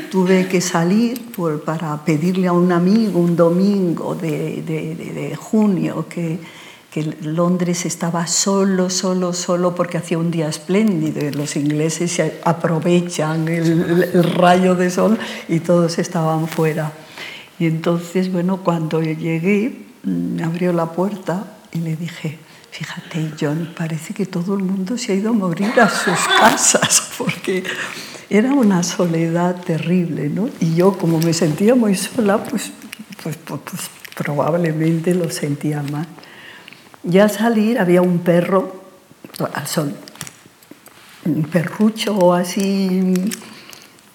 [0.10, 5.36] tuve que salir por, para pedirle a un amigo un domingo de, de, de, de
[5.36, 6.39] junio que,
[6.89, 11.21] que Londres estaba solo, solo, solo porque hacía un día espléndido.
[11.38, 16.93] Los ingleses se aprovechan el, el, rayo de sol y todos estaban fuera.
[17.60, 19.91] Y entonces, bueno, cuando llegué,
[20.44, 22.40] abrió la puerta y le dije,
[22.72, 27.12] fíjate, John, parece que todo el mundo se ha ido a morir a sus casas,
[27.18, 27.64] porque
[28.30, 30.50] era una soledad terrible, ¿no?
[30.60, 32.72] Y yo, como me sentía muy sola, pues,
[33.22, 33.82] pues, pues, pues
[34.16, 36.08] probablemente lo sentía mal.
[37.04, 38.82] Ya al salir había un perro
[39.54, 39.96] al sol,
[41.26, 43.14] un perrucho así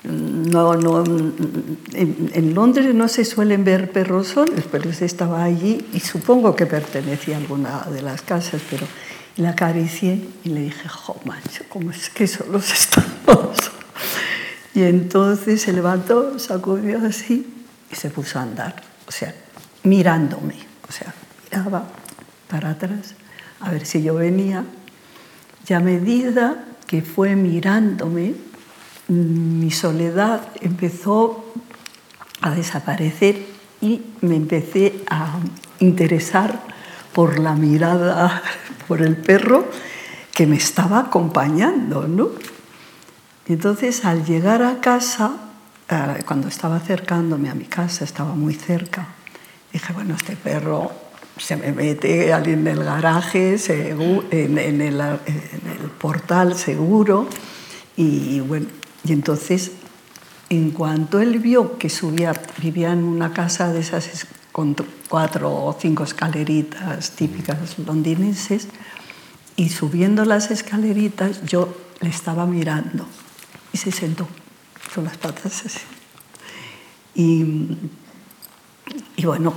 [0.07, 5.87] no, no, en, en, Londres no se suelen ver perros solos, pero ese estaba allí
[5.93, 8.87] y supongo que pertenecía a alguna de las casas, pero
[9.37, 13.57] le acaricié y le dije, jo, macho, ¿cómo es que solos estamos?
[14.75, 17.47] Y entonces se levantó, sacudió así
[17.91, 19.35] y se puso a andar, o sea,
[19.85, 21.15] mirándome, o sea,
[21.45, 21.89] miraba
[22.47, 23.15] para atrás
[23.61, 24.65] a ver si yo venía.
[25.69, 28.35] Y a medida que fue mirándome,
[29.09, 31.45] mi soledad empezó
[32.41, 33.47] a desaparecer
[33.81, 35.39] y me empecé a
[35.81, 36.61] interesar
[37.13, 38.43] por la mirada,
[38.89, 39.67] por el perro
[40.33, 42.31] que me estaba acompañando, ¿no?
[43.47, 45.37] Entonces al llegar a casa,
[45.89, 49.07] eh, cuando estaba acercándome a mi casa, estaba muy cerca,
[49.73, 50.91] dije, bueno, este perro
[51.39, 53.57] se me mete en el garaje,
[54.31, 57.29] en, el, en el portal seguro,
[57.97, 58.67] y bueno,
[59.07, 59.73] y entonces,
[60.49, 64.75] en cuanto él vio que subía, vivía en una casa de esas con
[65.09, 68.69] cuatro o cinco escaleritas típicas londinenses,
[69.55, 73.07] y subiendo las escaleritas yo le estaba mirando
[73.73, 74.27] y se sentó
[74.95, 75.81] con las patas así.
[77.15, 77.79] Y,
[79.17, 79.55] y bueno,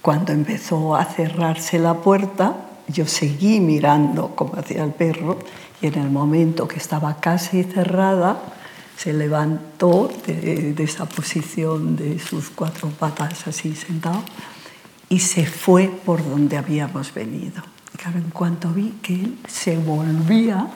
[0.00, 2.56] cuando empezó a cerrarse la puerta,
[2.88, 5.38] yo seguí mirando como hacía el perro
[5.80, 8.40] y en el momento que estaba casi cerrada,
[8.96, 14.22] se levantó de, de, esa posición de sus cuatro patas así sentado
[15.08, 17.62] y se fue por donde habíamos venido.
[17.96, 20.68] Claro, en cuanto vi que él se volvía,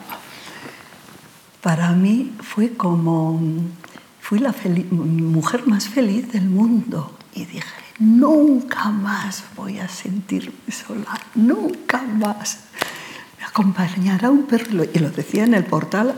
[1.61, 3.41] para mí fue como,
[4.21, 4.53] fui la
[4.91, 7.67] mujer más feliz del mundo y dije,
[7.99, 12.59] nunca más voy a sentirme sola, nunca más
[13.49, 16.15] acompañará un perro, y lo decía en el portal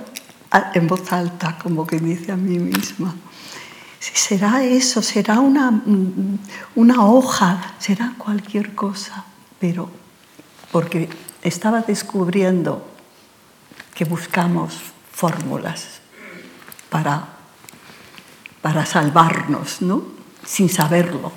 [0.74, 3.16] en voz alta, como que dice a mí misma.
[4.00, 6.40] Será eso, será una, mm,
[6.76, 9.26] una hoja, será cualquier cosa,
[9.60, 9.90] pero
[10.72, 11.08] porque
[11.42, 12.86] estaba descubriendo
[13.94, 14.78] que buscamos
[15.12, 16.02] fórmulas
[16.90, 17.28] para,
[18.62, 20.22] para salvarnos, ¿no?
[20.46, 21.32] sin saberlo.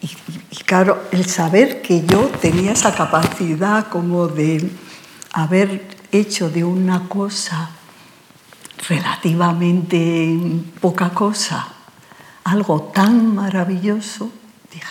[0.00, 4.70] Y, claro, el saber que yo tenía esa capacidad como de
[5.32, 7.70] haber hecho de una cosa
[8.88, 10.38] relativamente
[10.80, 11.68] poca cosa
[12.44, 14.30] algo tan maravilloso,
[14.72, 14.86] dije,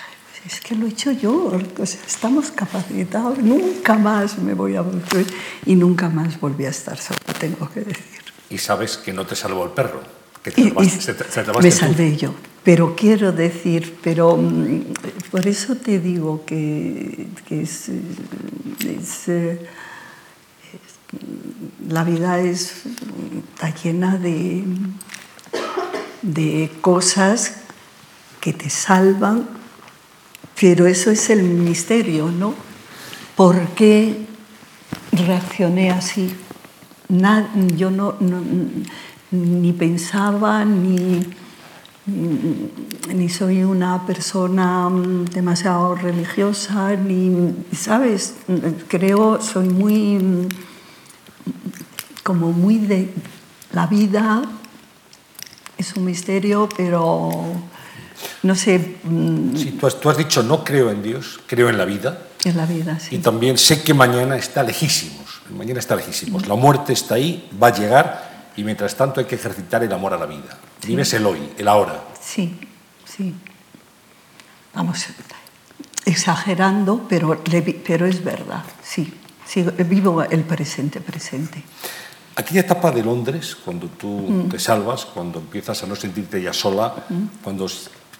[0.45, 5.25] es que lo he hecho yo, pues estamos capacitados, nunca más me voy a volver
[5.65, 8.21] y nunca más volví a estar sola, tengo que decir.
[8.49, 10.01] Y sabes que no te salvó el perro,
[10.43, 12.17] que te salvaste, y, se te, se te me salvé tú.
[12.17, 12.35] yo.
[12.63, 14.93] Pero quiero decir, pero mm,
[15.31, 19.59] por eso te digo que, que es, es, es,
[21.87, 22.83] la vida es,
[23.53, 24.63] está llena de,
[26.21, 27.53] de cosas
[28.39, 29.47] que te salvan,
[30.59, 32.53] pero eso es el misterio, ¿no?
[33.35, 34.25] ¿Por qué
[35.11, 36.35] reaccioné así?
[37.75, 38.43] Yo no, no,
[39.31, 41.25] ni pensaba, ni,
[43.13, 44.89] ni soy una persona
[45.33, 48.35] demasiado religiosa, ni, ¿sabes?
[48.87, 50.47] Creo, soy muy,
[52.23, 53.13] como muy de
[53.73, 54.41] la vida,
[55.77, 57.29] es un misterio, pero
[58.43, 58.97] no sé.
[59.55, 62.25] Sí, tú has, tú has dicho no creo en Dios, creo en la vida.
[62.43, 63.15] En la vida, sí.
[63.15, 65.41] Y también sé que mañana está lejísimos.
[65.55, 66.47] mañana está lejísimos.
[66.47, 68.28] La muerte está ahí, va a llegar
[68.59, 70.57] y mientras tanto hay que ejercitar el amor a la vida.
[70.85, 72.03] Vives el hoy, el ahora.
[72.21, 72.59] Sí,
[73.05, 73.33] sí.
[74.73, 75.07] Vamos,
[76.05, 77.41] exagerando, pero,
[77.87, 79.13] pero es verdad, sí.
[79.45, 79.65] sí.
[79.85, 81.63] Vivo el presente, presente.
[82.35, 84.49] Aquella etapa de Londres, cuando tú mm.
[84.49, 87.41] te salvas, cuando empiezas a no sentirte ya sola, mm.
[87.41, 87.65] cuando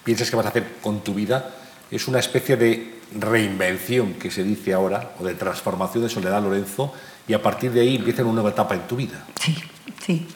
[0.02, 1.54] piensas que vas a hacer con tu vida,
[1.90, 6.94] es una especie de reinvención que se dice ahora, o de transformación de Soledad Lorenzo,
[7.28, 9.26] y a partir de ahí empieza una nueva etapa en tu vida.
[9.38, 9.54] Sí,
[10.10, 10.26] sí,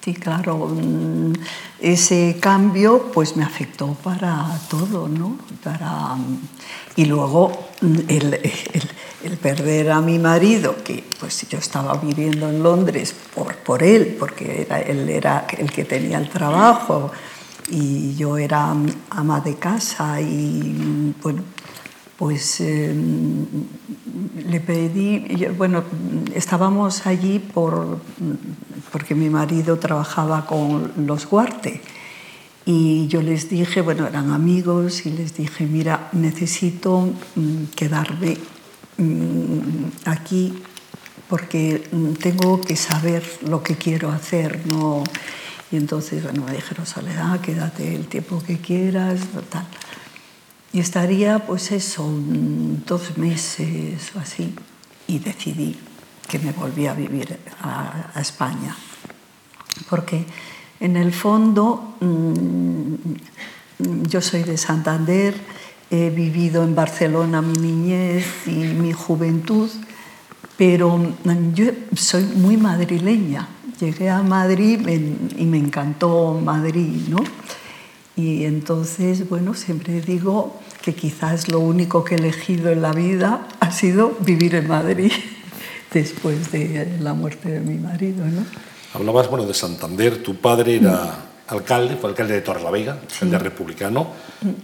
[0.00, 0.68] sí, claro.
[0.68, 1.32] Mm,
[1.80, 5.36] ese cambio pues me afectó para todo, ¿no?
[5.62, 6.16] Para,
[6.96, 8.34] y luego mm, el,
[9.22, 14.16] el, perder a mi marido, que pues yo estaba viviendo en Londres por, por él,
[14.18, 17.10] porque él era el que tenía el trabajo
[17.68, 18.74] y yo era
[19.10, 21.42] ama de casa y bueno,
[22.18, 23.46] pues em,
[24.46, 25.82] le pedí, bueno,
[26.34, 27.98] estábamos allí por,
[28.92, 31.80] porque mi marido trabajaba con los Guarte
[32.64, 38.38] y yo les dije, bueno, eran amigos y les dije, mira, necesito mm, quedarme
[38.96, 40.54] mm, aquí
[41.28, 45.02] porque mm, tengo que saber lo que quiero hacer, no
[45.74, 49.18] y entonces, bueno, me dijeron, Soledad, quédate el tiempo que quieras,
[49.50, 49.66] tal.
[50.74, 52.04] Y estaría, pues eso,
[52.86, 54.54] dos meses o así.
[55.06, 55.78] Y decidí
[56.28, 58.76] que me volvía a vivir a, España.
[59.88, 60.26] Porque
[60.80, 62.94] en el fondo mm,
[64.08, 65.34] yo soy de Santander,
[65.90, 69.70] he vivido en Barcelona mi niñez y mi juventud,
[70.58, 71.00] pero
[71.54, 73.48] yo soy muy madrileña
[73.80, 74.86] llegué a Madrid
[75.36, 77.18] y me encantó Madrid, ¿no?
[78.16, 83.46] Y entonces, bueno, siempre digo que quizás lo único que he elegido en la vida
[83.58, 85.10] ha sido vivir en Madrid
[85.94, 88.44] después de la muerte de mi marido, ¿no?
[88.92, 90.22] Hablabas, bueno, de Santander.
[90.22, 94.08] Tu padre era alcalde, fue alcalde de Torrelavega, alcalde republicano.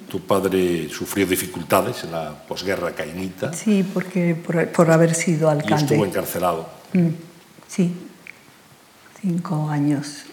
[0.09, 3.55] Tu padre sufrió dificultades en la posguerra cainita.
[3.55, 5.75] Sí, porque por, por haber sido alcalde.
[5.81, 6.69] Y estuvo encarcelado.
[6.93, 7.09] Mm,
[7.67, 7.93] sí,
[9.23, 10.25] cinco años.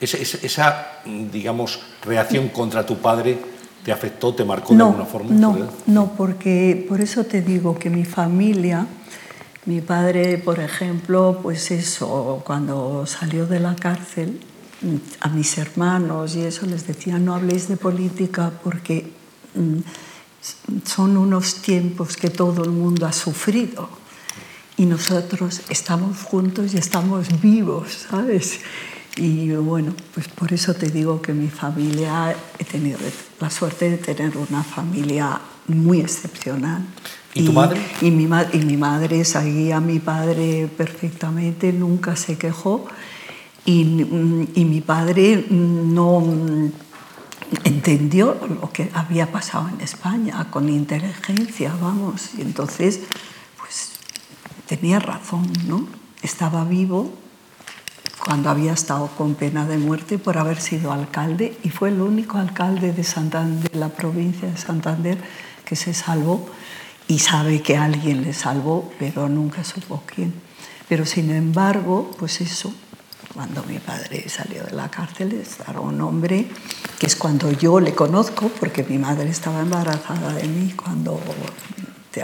[0.00, 1.00] Esa,
[1.32, 3.51] digamos, reacción contra tu padre
[3.84, 5.30] te afectó, te marcó de alguna forma?
[5.32, 8.86] No, no, porque por eso te digo que mi familia,
[9.66, 14.40] mi padre, por ejemplo, pues eso, cuando salió de la cárcel,
[15.20, 19.12] a mis hermanos y eso les decía, no habléis de política porque
[19.54, 19.78] mm,
[20.84, 23.88] son unos tiempos que todo el mundo ha sufrido
[24.76, 28.60] y nosotros estamos juntos y estamos vivos, ¿sabes?
[29.16, 32.98] Y bueno, pues por eso te digo que mi familia, he tenido
[33.40, 36.86] la suerte de tener una familia muy excepcional.
[37.34, 37.80] ¿Y tu madre?
[38.00, 42.86] Y, mi, y mi madre seguía a mi padre perfectamente, nunca se quejó.
[43.64, 43.82] Y,
[44.54, 46.22] y mi padre no
[47.64, 52.30] entendió lo que había pasado en España con inteligencia, vamos.
[52.38, 53.00] Y entonces
[54.66, 55.86] tenía razón, ¿no?
[56.22, 57.12] Estaba vivo
[58.24, 62.38] cuando había estado con pena de muerte por haber sido alcalde y fue el único
[62.38, 65.18] alcalde de Santander, de la provincia de Santander
[65.64, 66.48] que se salvó
[67.08, 70.32] y sabe que alguien le salvó, pero nunca supo quién.
[70.88, 72.72] Pero sin embargo, pues eso,
[73.34, 76.46] cuando mi padre salió de la cárcel, estaba un hombre
[77.00, 81.20] que es cuando yo le conozco, porque mi madre estaba embarazada de mí cuando,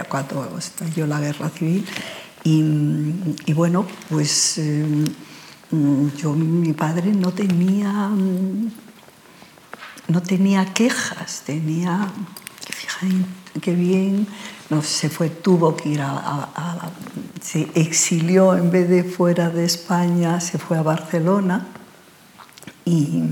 [0.07, 1.85] cuando estalló la guerra civil,
[2.45, 4.85] y, bueno, pues eh,
[5.71, 8.09] yo, mi padre no tenía,
[10.07, 12.07] no tenía quejas, tenía,
[12.69, 14.27] fíjate qué bien,
[14.69, 16.91] no, se fue, tuvo que ir a,
[17.41, 21.67] se exilió en vez de fuera de España, se fue a Barcelona
[22.85, 23.23] y,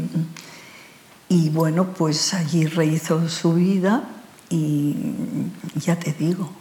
[1.29, 4.03] y bueno, pues allí rehizo su vida
[4.49, 4.95] y
[5.75, 6.51] ya te digo,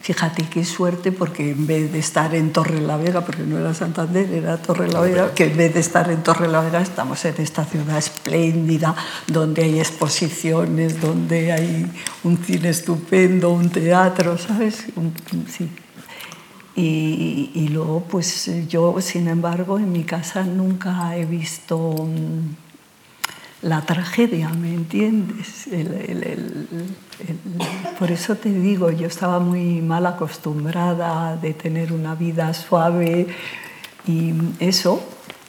[0.00, 3.74] Fíjate qué suerte, porque en vez de estar en Torre la Vega, porque no era
[3.74, 7.24] Santander, era Torre la Vega, que en vez de estar en Torre la Vega estamos
[7.24, 8.94] en esta ciudad espléndida,
[9.26, 14.86] donde hay exposiciones, donde hay un cine estupendo, un teatro, ¿sabes?
[15.48, 15.68] Sí.
[16.76, 22.08] Y, y luego, pues yo, sin embargo, en mi casa nunca he visto
[23.62, 25.68] la tragedia, ¿me entiendes?
[27.98, 33.26] Por eso te digo, yo estaba muy mal acostumbrada de tener una vida suave
[34.06, 35.02] y eso,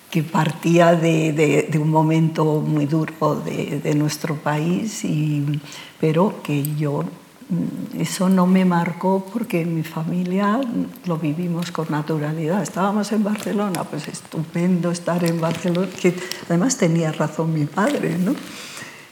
[0.09, 5.61] que partía de, un momento muy duro de, nuestro país, y,
[5.99, 10.59] pero que yo mm, eso no me marcó porque en mi familia
[11.05, 12.63] lo vivimos con naturalidad.
[12.63, 16.15] Estábamos en Barcelona, pues estupendo estar en Barcelona, que
[16.47, 18.33] además tenía razón mi padre, ¿no?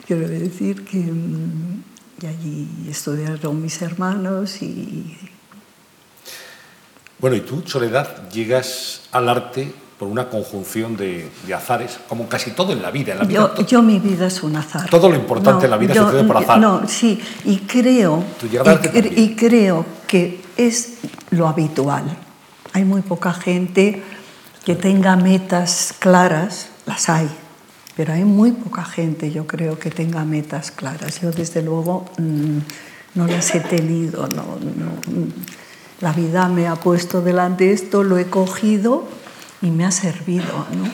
[0.07, 1.83] Quiero decir que mm,
[2.21, 5.17] y allí estudiaron mis hermanos y...
[7.19, 12.73] Bueno, y tú, Soledad, llegas al arte por una conjunción de, azares, como casi todo
[12.73, 13.13] en la vida.
[13.13, 14.87] En la vida yo, mi vida es un azar.
[14.89, 16.59] Todo lo importante en la vida sucede por azar.
[16.59, 20.99] No, sí, y creo, y, y creo que es
[21.31, 22.03] lo habitual.
[22.73, 24.03] Hay muy poca gente
[24.63, 27.29] que tenga metas claras, las hay,
[27.97, 31.19] pero hay muy poca gente, yo creo, que tenga metas claras.
[31.19, 32.59] Yo, desde luego, mm,
[33.15, 34.27] no las he tenido.
[34.27, 39.07] No, mm, la vida me ha puesto delante esto, lo he cogido
[39.63, 40.67] y me ha servido.
[40.77, 40.87] ¿no?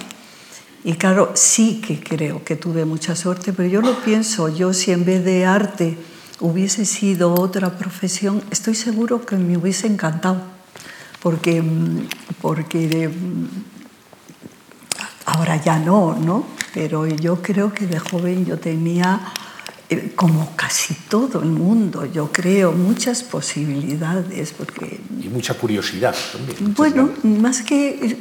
[0.86, 4.92] Y claro, sí que creo que tuve mucha suerte, pero yo lo pienso, yo si
[4.92, 5.98] en vez de arte
[6.40, 10.42] hubiese sido otra profesión, estoy seguro que me hubiese encantado,
[11.22, 12.08] porque, mm,
[12.42, 13.12] porque
[15.26, 16.46] ahora ya no, ¿no?
[16.74, 19.22] pero yo creo que de joven yo tenía,
[19.90, 24.54] eh, como casi todo el mundo, yo creo, muchas posibilidades.
[24.54, 26.74] Porque, y mucha curiosidad también.
[26.74, 28.18] Bueno, más que,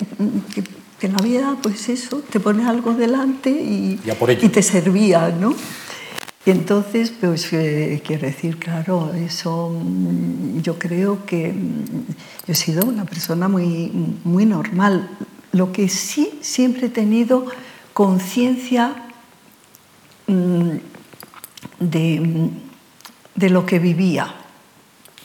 [0.55, 3.99] que, en la vida, pues eso, te pone algo delante y,
[4.41, 5.55] y te servía, ¿no?
[6.45, 12.07] Y entonces, pues eh, quiero decir, claro, eso mm, yo creo que mm,
[12.47, 13.91] yo he sido una persona muy,
[14.25, 15.09] muy normal.
[15.53, 17.47] Lo que sí siempre he tenido
[17.93, 18.95] conciencia
[20.27, 20.77] mm,
[21.79, 24.35] de, lo que vivía.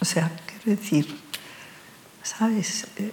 [0.01, 1.07] O sea, quiero decir,
[2.23, 2.87] ¿sabes?
[2.97, 3.11] Eh,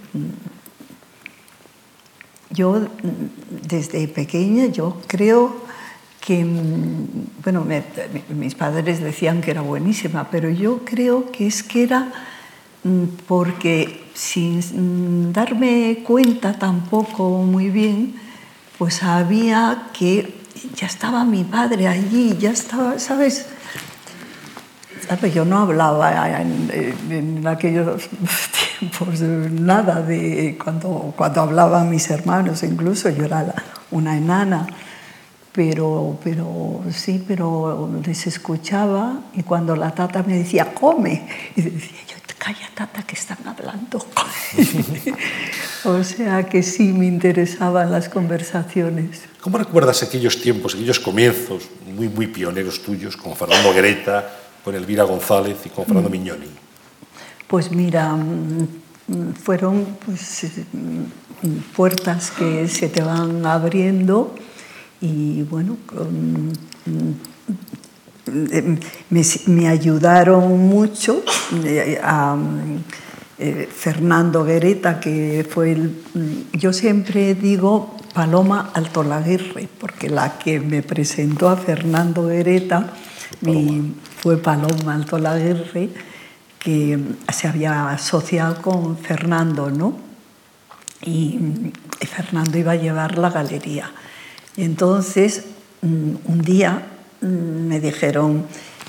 [2.50, 5.64] yo mm, desde pequeña yo creo
[6.20, 7.66] que, mm, bueno,
[8.30, 12.12] mis padres decían que era buenísima, pero yo creo que es que era
[13.26, 18.14] porque sin darme cuenta tampoco muy bien,
[18.78, 20.34] pues había que,
[20.74, 23.46] ya estaba mi padre allí, ya estaba, ¿sabes?
[25.32, 28.08] Yo no hablaba en, aquellos
[28.78, 33.54] tiempos nada de cuando, cuando hablaban mis hermanos, incluso yo era
[33.90, 34.66] una enana,
[35.52, 41.98] pero, pero sí, pero les escuchaba y cuando la tata me decía, come, y decía
[42.08, 44.04] yo, calla tata que están hablando.
[45.84, 49.22] o sea que sí me interesaban las conversaciones.
[49.40, 51.64] ¿Cómo recuerdas aquellos tiempos, aquellos comienzos
[51.96, 54.30] muy, muy pioneros tuyos, con Fernando Greta,
[54.62, 56.12] con Elvira González y con Fernando mm.
[56.12, 56.50] Mignoni?
[57.46, 64.34] Pues mira, mm, fueron pues, mm, puertas que se te van abriendo
[65.00, 65.78] y bueno,
[68.26, 71.22] me, ayudaron mucho
[71.64, 72.36] eh, a,
[73.38, 76.02] eh, Fernando Guereta, que fue el...
[76.14, 82.92] Mm, yo siempre digo Paloma Altolaguirre, porque la que me presentó a Fernando Guereta
[84.20, 85.90] fue Paloma Altolaguirre,
[86.58, 86.98] que
[87.32, 89.96] se había asociado con Fernando, ¿no?
[91.02, 91.38] Y,
[92.00, 93.90] y Fernando iba a llevar la galería.
[94.56, 95.44] Y entonces,
[95.82, 96.93] mm, un día Mm,
[97.24, 98.46] me dijeron,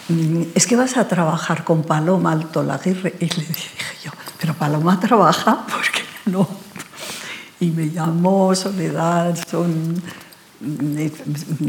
[0.10, 3.16] mm, es que vas a trabajar con Paloma Alto Laguirre.
[3.20, 6.48] Y le dije yo, pero Paloma trabaja, ¿por qué no?
[7.60, 10.02] Y me llamó Soledad, son...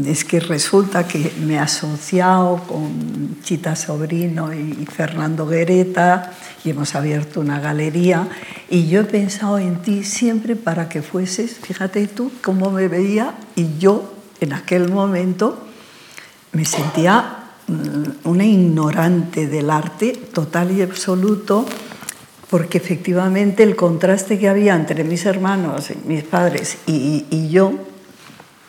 [0.05, 6.31] Es que resulta que me he asociado con Chita Sobrino y Fernando Guereta
[6.63, 8.27] y hemos abierto una galería
[8.69, 13.35] y yo he pensado en ti siempre para que fueses, fíjate tú cómo me veía
[13.55, 15.67] y yo en aquel momento
[16.57, 21.67] me sentía mm, una ignorante del arte total y absoluto,
[22.49, 27.73] porque efectivamente el contraste que había entre mis hermanos, mis padres y, yo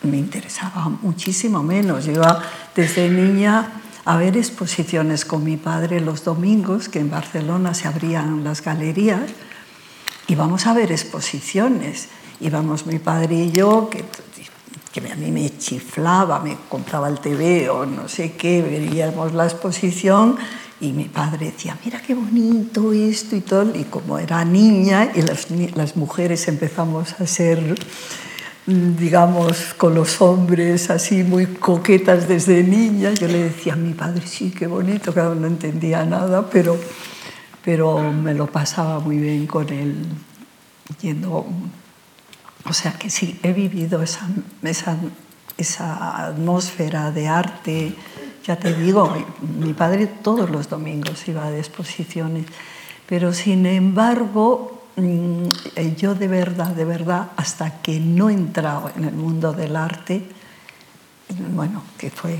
[0.03, 2.05] me interesaba muchísimo menos.
[2.05, 2.43] Yo iba
[2.75, 8.43] desde niña a ver exposiciones con mi padre los domingos, que en Barcelona se abrían
[8.43, 9.31] las galerías,
[10.27, 12.09] y vamos a ver exposiciones.
[12.39, 14.05] Íbamos mi padre y yo, que
[14.91, 19.45] que a mí me chiflaba, me compraba el TV o no sé qué, veríamos la
[19.45, 20.37] exposición
[20.81, 25.21] y mi padre decía, mira qué bonito esto y todo, y como era niña y
[25.21, 27.75] las, las mujeres empezamos a ser,
[28.65, 34.25] digamos, con los hombres así muy coquetas desde niña, yo le decía a mi padre,
[34.25, 36.77] sí, qué bonito, claro, no entendía nada, pero,
[37.63, 39.95] pero me lo pasaba muy bien con él
[41.01, 41.45] yendo
[42.65, 44.27] o sea que sí, he vivido esa,
[44.63, 44.97] esa,
[45.57, 47.95] esa atmósfera de arte
[48.49, 49.13] ya te digo,
[49.59, 52.47] mi padre todos los domingos iba de exposiciones,
[53.05, 55.49] pero sin embargo, mm,
[55.97, 60.23] yo de verdad, de verdad, hasta que no he entrado en el mundo del arte,
[61.53, 62.39] bueno, que fue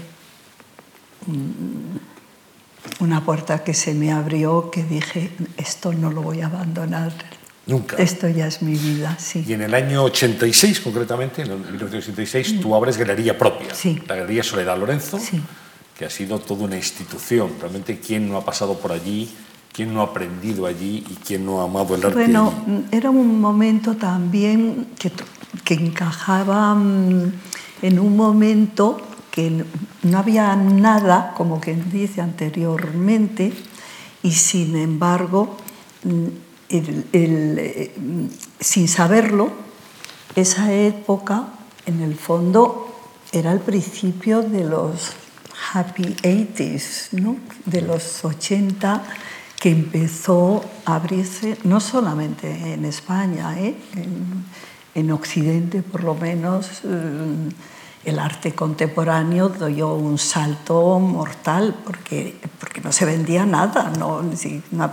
[3.00, 7.14] una puerta que se me abrió que dije, esto no lo voy a abandonar.
[7.70, 7.98] Nunca.
[7.98, 9.46] Esto ya es mi vida, sí.
[9.48, 14.02] Y en el año 86, concretamente, en 1986, tú abres galería propia, sí.
[14.08, 15.40] la Galería Soledad Lorenzo, sí.
[15.98, 17.52] que ha sido toda una institución.
[17.60, 19.30] Realmente, ¿quién no ha pasado por allí?
[19.72, 22.16] ¿Quién no ha aprendido allí y quién no ha amado el arte?
[22.16, 22.52] Bueno,
[22.92, 25.12] era un momento también que,
[25.64, 27.32] que encajaba mm,
[27.84, 29.00] en un momento
[29.30, 29.64] que
[30.04, 33.54] no había nada, como quien dice anteriormente,
[34.24, 35.56] y sin embargo,
[36.70, 37.92] eh,
[38.60, 39.52] sin saberlo,
[40.36, 41.48] esa época,
[41.86, 42.96] en el fondo,
[43.32, 45.14] era el principio de los
[45.74, 47.38] happy 80s, ¿no?
[47.66, 49.04] de los 80,
[49.60, 53.76] que empezó a abrirse, no solamente en España, ¿eh?
[53.96, 54.46] en,
[54.96, 56.82] en, Occidente por lo menos.
[56.86, 57.50] Eh,
[58.06, 64.24] el arte contemporáneo dio un salto mortal porque, porque no se vendía nada, ¿no?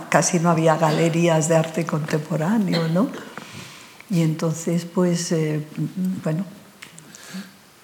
[0.09, 3.09] casi no había galerías de arte contemporáneo, ¿no?
[4.09, 5.65] Y entonces, pues, eh,
[6.23, 6.45] bueno.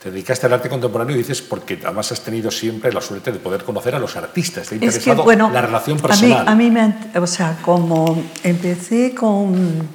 [0.02, 3.40] Te dedicaste al arte contemporáneo y dices porque además has tenido siempre la suerte de
[3.40, 6.48] poder conocer a los artistas, te ha interesado que, bueno, la relación personal.
[6.48, 9.88] A mí, a mí me, o sea, como empecé con,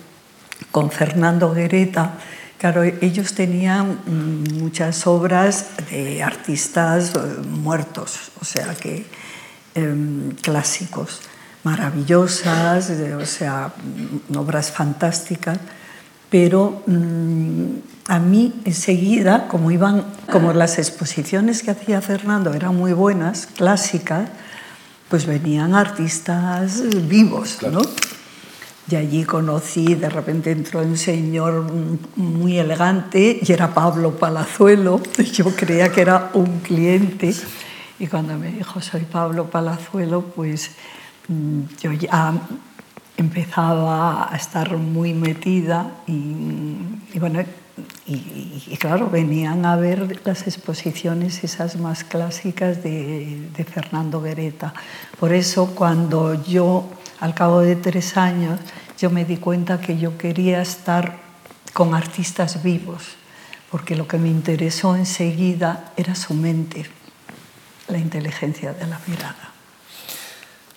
[0.71, 2.15] con Fernando Guereta,
[2.59, 9.07] Claro, ellos tenían mm, muchas obras de artistas eh, muertos, o sea que
[9.77, 11.21] em, clásicos,
[11.63, 15.59] maravillosas, o sea, mm, obras fantásticas,
[16.31, 22.93] pero mm, a mí enseguida, como iban, como las exposiciones que hacía Fernando eran muy
[22.93, 24.31] buenas, clásicas,
[25.09, 27.83] pues venían artistas vivos, ¿no?
[28.91, 31.71] Y allí conocí, de repente entró un señor
[32.17, 35.03] muy elegante y era Pablo Palazuelo.
[35.33, 37.35] Yo creía que era un cliente.
[37.99, 40.71] Y cuando me dijo, soy Pablo Palazuelo, pues
[41.27, 42.33] mm, yo ya
[43.17, 47.41] empezaba a estar muy metida y, bueno,
[48.07, 54.73] y, claro, venían a ver las exposiciones esas más clásicas de, de Fernando Guereta.
[55.19, 56.89] Por eso cuando yo
[57.21, 58.61] al cabo de tres años
[58.99, 61.19] yo me di cuenta que yo quería estar
[61.73, 63.03] con artistas vivos,
[63.71, 66.87] porque lo que me interesó enseguida era su mente,
[67.89, 69.53] la inteligencia de la mirada.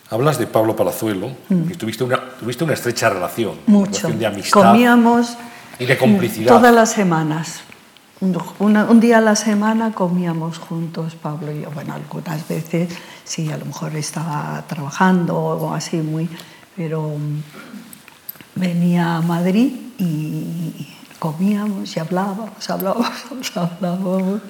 [0.10, 1.72] Hablas de Pablo Palazuelo, mm.
[1.72, 3.89] y tuviste una, tuviste una estrecha relación, Mucho.
[3.89, 5.38] Una relación de amistad Comíamos
[5.80, 6.48] y de complicidad.
[6.54, 7.62] Todas las semanas.
[8.20, 11.72] un día a la semana comíamos juntos, Pablo y yo.
[11.72, 12.89] Bueno, algunas veces
[13.24, 16.30] sí, a lo mejor estaba trabajando o algo así, muy,
[16.76, 17.16] pero
[18.56, 20.88] venía a Madrid y
[21.20, 23.12] comíamos y hablábamos, hablábamos,
[23.56, 24.42] hablábamos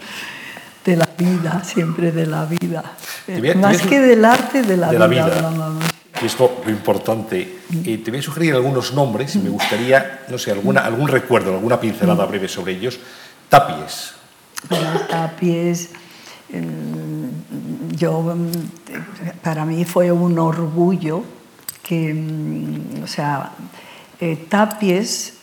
[0.86, 2.84] de la vida, siempre de la vida.
[3.58, 5.72] Más que del arte, de la de vida, la vida.
[6.22, 7.60] Y es lo, importante.
[7.86, 11.54] Eh, te voy a sugerir algunos nombres y me gustaría, no sé, alguna, algún recuerdo,
[11.54, 13.00] alguna pincelada breve sobre ellos.
[13.50, 14.14] Tapies.
[14.70, 15.90] Bueno, Tapies,
[17.97, 18.36] yo,
[19.43, 21.24] para mí fue un orgullo
[21.84, 23.52] que, mm, o sea,
[24.20, 25.34] eh, Tapies,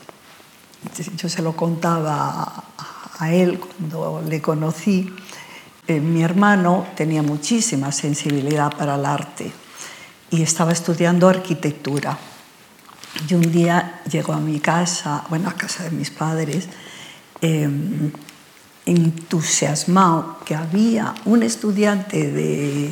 [1.16, 2.64] yo se lo contaba
[3.18, 5.12] a él cuando le conocí,
[5.86, 9.50] eh, mi hermano tenía muchísima sensibilidad para el arte
[10.30, 12.16] y estaba estudiando arquitectura.
[13.28, 16.68] Y un día llegó a mi casa, bueno, a casa de mis padres,
[17.40, 18.12] em,
[18.88, 22.90] entusiasmado que había un estudiante de,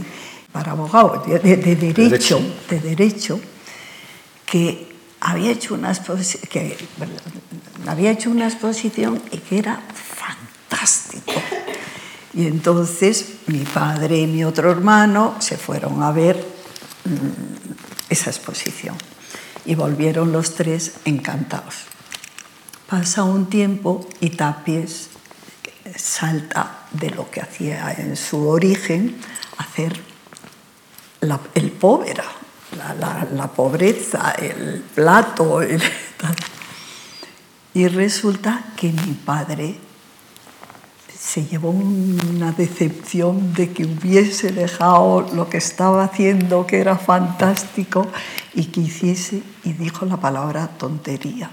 [0.53, 3.41] para abogado, de, derecho, de derecho,
[4.45, 6.77] que había hecho una exposición, que
[7.87, 11.33] había hecho una exposición y que era fantástico.
[12.35, 16.37] Y entonces mi padre y mi otro hermano se fueron a ver
[17.05, 18.97] mm, esa exposición
[19.65, 21.77] y volvieron los tres encantados.
[22.87, 25.16] Pasa un tiempo y Tapies
[25.97, 29.17] salta de lo que hacía en su origen,
[29.59, 30.01] hacer
[31.55, 32.25] el povera,
[33.33, 35.61] la, pobreza, el plato.
[37.75, 39.77] Y resulta que mi padre
[41.19, 48.07] se llevó una decepción de que hubiese dejado lo que estaba haciendo, que era fantástico,
[48.55, 51.51] y que hiciese, y dijo la palabra tontería.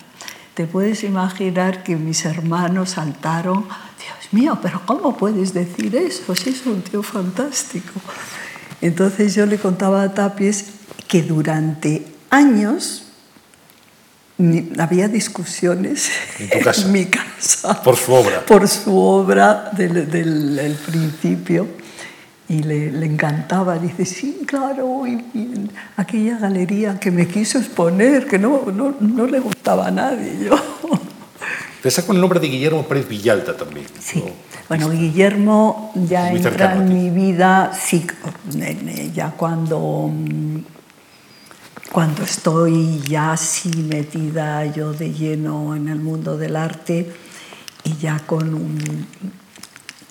[0.53, 3.67] Te puedes imaginar que mis hermanos saltaron
[4.03, 6.35] Dios mío, pero ¿cómo puedes decir eso?
[6.35, 7.99] Si es un tío fantástico.
[8.81, 10.65] Entonces yo le contaba a Tapies
[11.07, 13.03] que durante años
[14.79, 17.81] había discusiones ¿En, mi casa.
[17.81, 18.45] Por su obra.
[18.45, 21.67] Por su obra del, del, principio.
[22.49, 23.77] Y le, le, encantaba.
[23.77, 29.39] Dice, sí, claro, y, aquella galería que me quiso exponer, que no, no, no le
[29.39, 30.45] gustaba a nadie.
[30.45, 30.55] Yo.
[31.83, 33.85] Te saco el nombre de Guillermo Pérez Villalta también.
[33.99, 34.23] Sí.
[34.69, 38.07] Bueno, Guillermo ya entra en mi vida, sí,
[39.13, 40.09] ya cuando
[41.91, 47.11] cuando estoy ya así metida yo de lleno en el mundo del arte
[47.83, 49.05] y ya con un,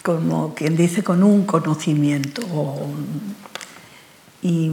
[0.03, 2.43] como quien dice, con un conocimiento.
[4.43, 4.71] Y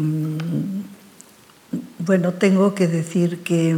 [2.00, 3.78] bueno, tengo que decir que,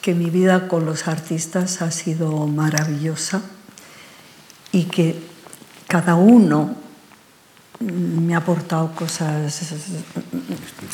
[0.00, 3.42] que mi vida con los artistas ha sido maravillosa
[4.72, 5.20] y que
[5.88, 6.76] cada uno
[7.80, 9.60] me ha aportado cosas,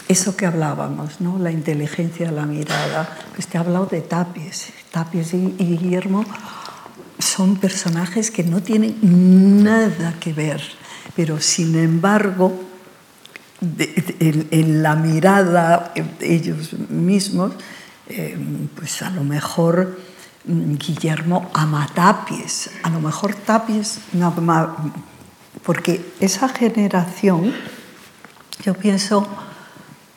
[0.09, 1.39] eso que hablábamos, ¿no?
[1.39, 3.09] la inteligencia, la mirada.
[3.35, 4.73] Pues te he hablado de Tapies.
[4.91, 6.25] Tapies y, Guillermo
[7.19, 10.61] son personajes que no tienen nada que ver,
[11.15, 12.53] pero sin embargo,
[13.61, 17.53] en, la mirada de ellos mismos,
[18.09, 18.39] eh,
[18.75, 19.99] pues a lo mejor
[20.45, 24.77] mm, Guillermo ama Tapies, a lo mejor Tapies no ama
[25.65, 27.53] porque esa generación,
[28.65, 29.27] yo pienso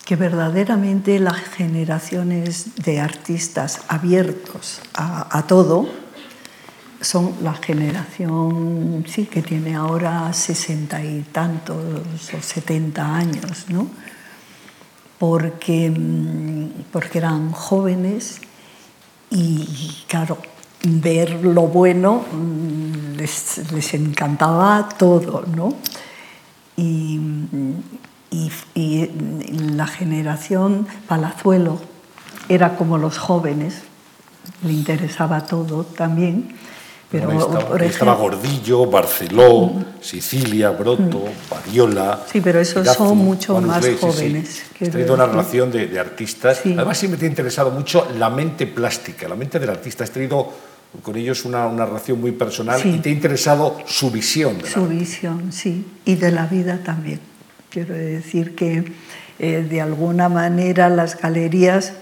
[0.05, 5.89] que verdaderamente las generaciones de artistas abiertos a, todo
[7.01, 11.77] son la generación sí, que tiene ahora sesenta y tantos
[12.33, 13.87] o setenta años, ¿no?
[15.19, 15.91] Porque,
[16.91, 18.41] porque eran jóvenes
[19.29, 19.65] y
[20.07, 20.37] claro,
[20.85, 25.73] ver lo bueno mm, les, encantaba todo, ¿no?
[26.77, 27.19] Y,
[29.75, 31.79] la generación Palazuelo
[32.49, 33.83] era como los jóvenes,
[34.61, 36.53] le interesaba todo también.
[37.19, 39.85] Pero, estaba, Gordillo, Barceló, mm.
[40.01, 42.21] Sicilia, Broto, Variola.
[42.31, 44.63] Sí, pero esos son mucho más jóvenes.
[44.77, 44.97] Sí, sí.
[45.09, 46.61] una relación de, artistas.
[46.65, 50.03] Además, siempre te ha interesado mucho la mente plástica, la mente del artista.
[50.03, 50.51] Has tenido
[51.01, 54.57] con ellos una, una relación muy personal y te ha interesado su visión.
[54.65, 57.19] su visión, sí, y de la vida también.
[57.69, 58.85] Quiero decir que
[59.39, 61.93] eh, de alguna manera las galerías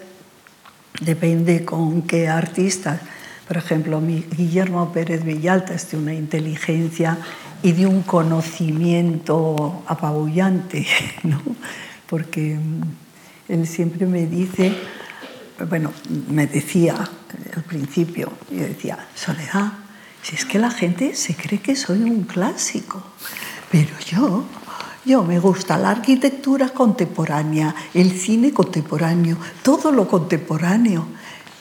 [1.02, 3.00] depende con qué artistas.
[3.48, 7.18] Por ejemplo, Guillermo Pérez Villalta es de una inteligencia
[7.62, 10.86] y de un conocimiento apabullante,
[11.24, 11.42] ¿no?
[12.08, 12.82] porque mm,
[13.50, 14.76] él siempre me dice
[15.70, 15.92] bueno,
[16.30, 16.96] me decía
[17.56, 19.74] al principio, yo decía, Soledad,
[20.22, 23.04] si es que la gente se cree que soy un clásico,
[23.72, 24.46] pero yo,
[25.06, 31.06] yo me gusta la arquitectura contemporánea, el cine contemporáneo, todo lo contemporáneo.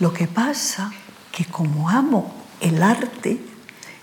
[0.01, 0.93] Lo que pasa
[1.33, 3.41] que como amo el arte,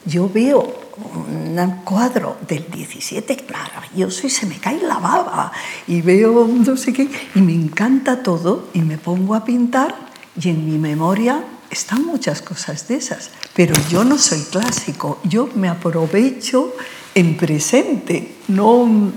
[0.06, 5.52] yo veo un cuadro del 17 maravilloso y se me cae la baba
[5.88, 9.96] y veo no sé qué y me encanta todo y me pongo a pintar
[10.42, 15.50] y en mi memoria están muchas cosas de esas, pero yo no soy clásico, yo
[15.56, 16.74] me aprovecho
[17.14, 19.12] en presente, no,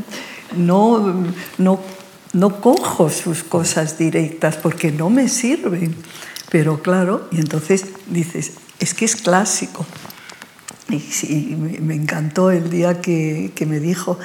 [0.56, 1.24] no,
[1.58, 1.80] no,
[2.32, 5.94] no cojo sus cosas directas porque no me sirven.
[6.52, 9.86] Pero claro, y entonces dices, es que es clásico,
[10.90, 14.18] y, me encantó el día que, que me dijo,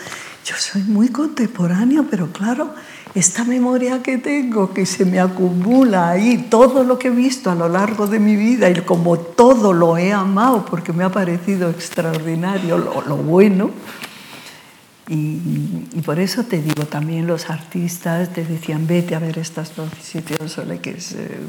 [0.44, 2.74] yo soy muy contemporáneo, pero claro,
[3.16, 7.56] esta memoria que tengo, que se me acumula ahí, todo lo que he visto a
[7.56, 11.70] lo largo de mi vida y como todo lo he amado porque me ha parecido
[11.70, 13.72] extraordinario lo, bueno.
[15.08, 15.40] Y,
[15.94, 19.90] y, por eso te digo, también los artistas te decían, vete a ver estas dos
[20.02, 21.40] sitios, que es, eh,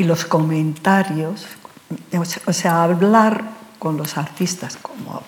[0.00, 1.46] y los comentarios
[2.46, 3.44] o sea, hablar
[3.78, 5.22] con los artistas, como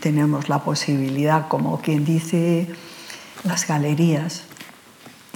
[0.00, 2.68] tenemos la posibilidad, como quien dice,
[3.44, 4.42] las galerías.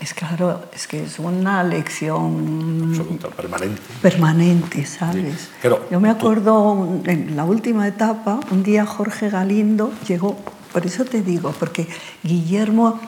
[0.01, 2.93] Es claro, es que es una lección
[3.37, 3.83] permanente.
[4.01, 5.49] Permanente, ¿sabes?
[5.91, 10.37] Yo me acuerdo en la última etapa, un día Jorge Galindo llegó,
[10.72, 11.89] por eso te digo, porque
[12.22, 13.01] Guillermo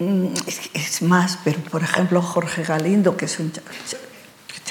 [0.00, 0.26] mm,
[0.74, 3.52] es más, pero por ejemplo Jorge Galindo, que es un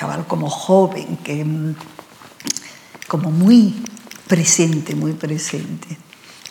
[0.02, 1.76] chaval como joven, que mm,
[3.08, 3.84] como muy
[4.28, 5.95] presente, muy presente.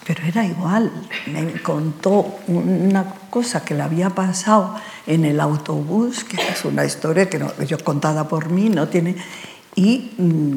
[0.06, 0.92] Pero era igual,
[1.26, 7.28] me contó una cosa que le había pasado en el autobús, que es una historia
[7.28, 9.16] que no, yo contada por mí, no tiene...
[9.74, 10.54] Y mm,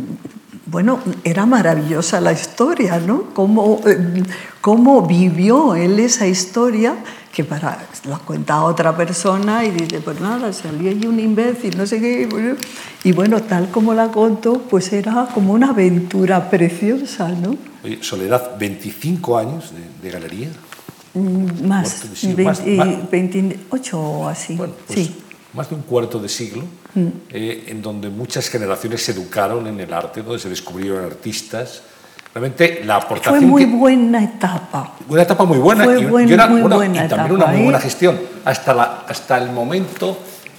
[0.67, 3.33] bueno, era maravillosa la historia, ¿no?
[3.33, 4.23] Cómo, eh,
[4.61, 6.95] cómo vivió él esa historia
[7.31, 11.85] que para la cuenta otra persona y dice, pues nada, salió ahí un imbécil, no
[11.85, 12.55] sé qué.
[13.03, 17.55] Y bueno, tal como la contó, pues era como una aventura preciosa, ¿no?
[17.83, 20.49] Oye, Soledad, 25 años de, galería.
[21.13, 22.03] Mm, más,
[23.11, 24.55] 28 o así.
[24.55, 25.15] Bueno, pues sí.
[25.53, 26.63] más de un cuarto de siglo,
[26.95, 27.07] mm.
[27.29, 31.83] eh, en donde muchas generaciones se educaron en el arte, donde se descubrieron artistas,
[32.33, 33.39] Realmente la aportación...
[33.39, 34.95] Fue muy buena etapa.
[35.07, 35.83] Una etapa muy buena.
[35.83, 36.37] Fue y, muy buena y
[37.07, 38.19] también una muy buena gestión.
[38.43, 40.17] Hasta, la, hasta el momento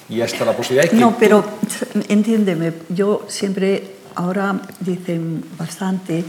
[0.09, 0.97] y hasta la posibilidad de que...
[0.97, 1.45] No, pero
[2.09, 6.25] entiéndeme, yo siempre, ahora dicen bastante,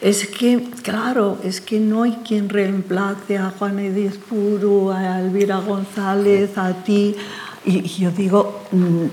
[0.00, 5.58] es que, claro, es que no hay quien reemplace a Juan Edith Puro, a Elvira
[5.58, 7.16] González, a ti.
[7.64, 9.06] Y yo digo, mm,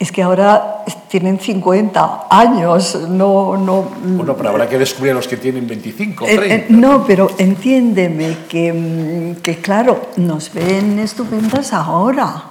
[0.00, 3.54] es que ahora tienen 50 años, no...
[3.58, 6.46] no bueno, pero habrá que descubrir a los que tienen 25 30.
[6.46, 12.44] Eh, eh, no, pero entiéndeme que, mm, que, claro, nos ven estupendas ahora,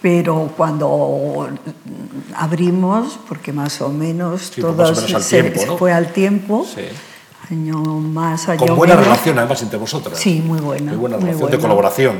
[0.00, 1.48] pero cuando
[2.36, 6.82] abrimos, porque más o menos sí, todo se, fue al tiempo, sí.
[7.50, 10.16] año más, año Con buena relación además entre vosotras.
[10.16, 10.92] Sí, muy buena.
[10.92, 12.16] Muy buena relación de colaboración.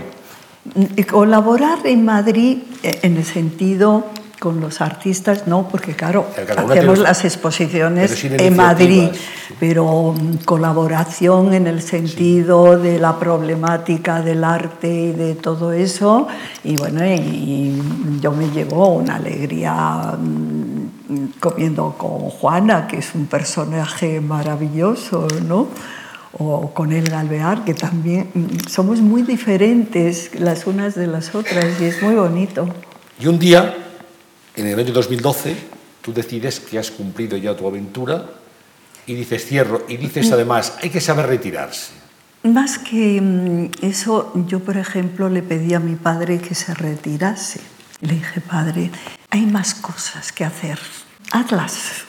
[0.97, 4.07] Y colaborar en Madrid eh, en el sentido
[4.45, 9.09] con los artistas, no, porque claro, hacemos las exposiciones en Madrid,
[9.59, 16.29] pero mm, colaboración en el sentido de la problemática del arte y de todo eso,
[16.63, 17.81] y bueno, y
[18.21, 25.69] yo me llevo una alegría mm, comiendo con Juana, que es un personaje maravilloso, ¿no?
[26.37, 31.81] o con el Galvear, que también mm, somos muy diferentes las unas de las otras
[31.81, 32.69] y es muy bonito.
[33.19, 33.84] Y un día
[34.57, 35.57] en el año 2012
[36.03, 38.31] tú decides que has cumplido ya tu aventura
[39.07, 41.93] y dices cierro y dices además hay que saber retirarse.
[42.43, 47.61] Más que mm, eso, yo por ejemplo le pedí a mi padre que se retirase.
[48.01, 48.91] Le dije, padre,
[49.31, 50.79] hay más cosas que hacer,
[51.33, 52.05] hazlas.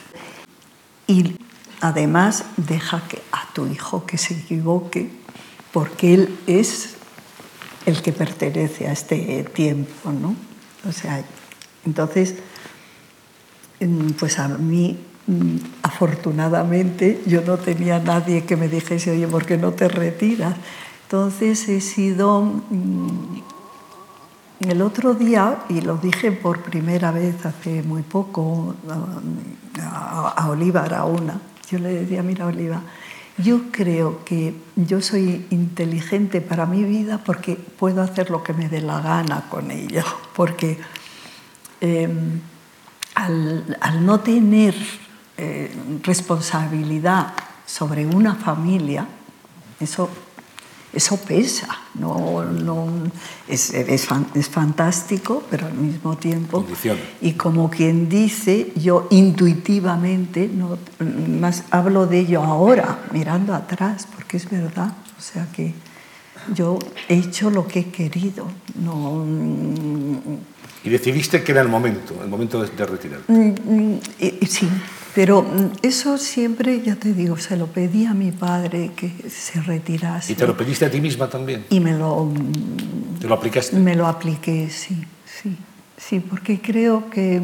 [1.06, 1.36] Y
[1.80, 5.10] además deja que a tu hijo que se equivoque,
[5.72, 6.96] porque él es
[7.86, 10.36] el que pertenece a este tiempo, ¿no?
[10.86, 11.24] O sea,
[11.86, 12.34] entonces,
[14.18, 19.56] pues a mí, mm, afortunadamente, yo no tenía nadie que me dijese, oye, ¿por qué
[19.56, 20.56] no te retiras?
[21.04, 22.42] Entonces he sido...
[22.42, 23.40] Mm,
[24.60, 28.74] el otro día, y lo dije por primera vez hace muy poco
[29.78, 31.38] a, a Oliva una,
[31.70, 32.80] yo le decía, mira Oliva,
[33.38, 38.68] yo creo que yo soy inteligente para mi vida porque puedo hacer lo que me
[38.68, 40.78] dé la gana con ella, porque
[41.80, 42.40] Em,
[43.14, 44.74] al, no tener
[45.36, 47.32] eh, responsabilidad
[47.64, 49.06] sobre una familia,
[49.80, 50.08] eso,
[50.92, 52.86] eso pesa, no, no,
[53.48, 56.64] es, es, es, fantástico, pero al mismo tiempo,
[57.20, 60.78] y como quien dice, yo intuitivamente, no,
[61.40, 65.74] más hablo de ello ahora, mirando atrás, porque es verdad, o sea que
[66.54, 69.24] yo he hecho lo que he querido, no
[70.86, 73.18] y decidiste que era el momento, el momento de, retirar.
[73.26, 74.00] Mm, mm,
[74.46, 74.68] sí,
[75.16, 79.60] pero mm, eso siempre, ya te digo, se lo pedí a mi padre que se
[79.62, 80.32] retirase.
[80.32, 81.66] ¿Y te lo pediste a ti misma también?
[81.70, 82.32] Y me lo...
[83.20, 83.76] ¿Te lo aplicaste?
[83.76, 85.56] Me lo apliqué, sí, sí,
[85.96, 87.42] sí, porque creo que...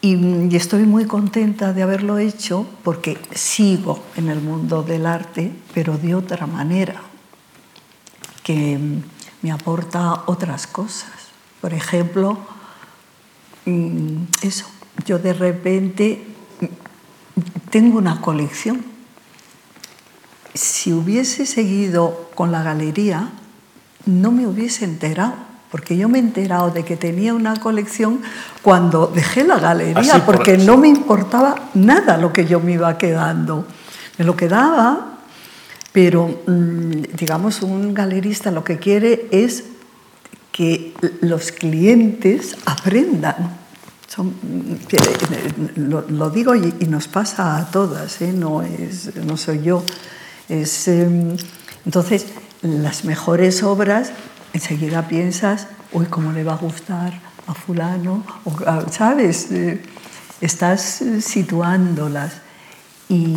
[0.00, 5.98] Y, estoy muy contenta de haberlo hecho porque sigo en el mundo del arte, pero
[5.98, 7.02] de otra manera,
[8.44, 8.78] que
[9.42, 11.17] me aporta otras cosas.
[11.60, 12.38] Por ejemplo,
[13.66, 14.66] mm, eso,
[15.04, 16.24] yo de repente
[17.70, 18.84] tengo una colección.
[20.54, 23.30] Si hubiese seguido con la galería,
[24.06, 25.34] no me hubiese enterado,
[25.70, 28.20] porque yo me he enterado de que tenía una colección
[28.62, 32.96] cuando dejé la galería, ah, porque no me importaba nada lo que yo me iba
[32.96, 33.66] quedando.
[34.16, 35.18] Me lo quedaba,
[35.92, 39.64] pero mm, digamos, un galerista lo que quiere es
[40.58, 43.56] que los clientes aprendan.
[45.76, 48.32] lo, digo y, nos pasa a todas, ¿eh?
[48.32, 49.84] no, es, no soy yo.
[50.48, 51.36] Es, em,
[51.86, 52.26] entonces,
[52.62, 54.10] las mejores obras,
[54.52, 57.12] enseguida piensas, uy, ¿cómo le va a gustar
[57.46, 58.26] a fulano?
[58.44, 59.52] O, ¿Sabes?
[59.52, 59.80] Eh,
[60.40, 62.32] estás situándolas.
[63.08, 63.34] Y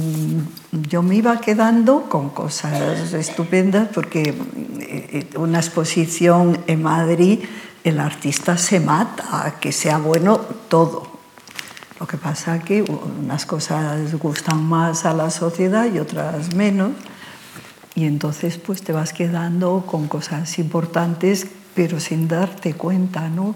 [0.90, 4.36] yo me iba quedando con cosas estupendas porque eh,
[4.80, 7.40] eh, una exposición en Madrid,
[7.84, 11.10] el artista se mata, que sea bueno todo.
[12.00, 16.92] Lo que pasa que unas cosas gustan más a la sociedad y otras menos.
[17.96, 23.56] Y entonces pues te vas quedando con cosas importantes pero sin darte cuenta, ¿no?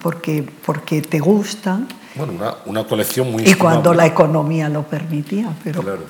[0.00, 1.88] Porque, porque te gustan.
[2.14, 3.48] Bueno, una, una colección muy...
[3.48, 5.82] Y cuando la economía lo permitía, pero...
[5.82, 6.04] Claro,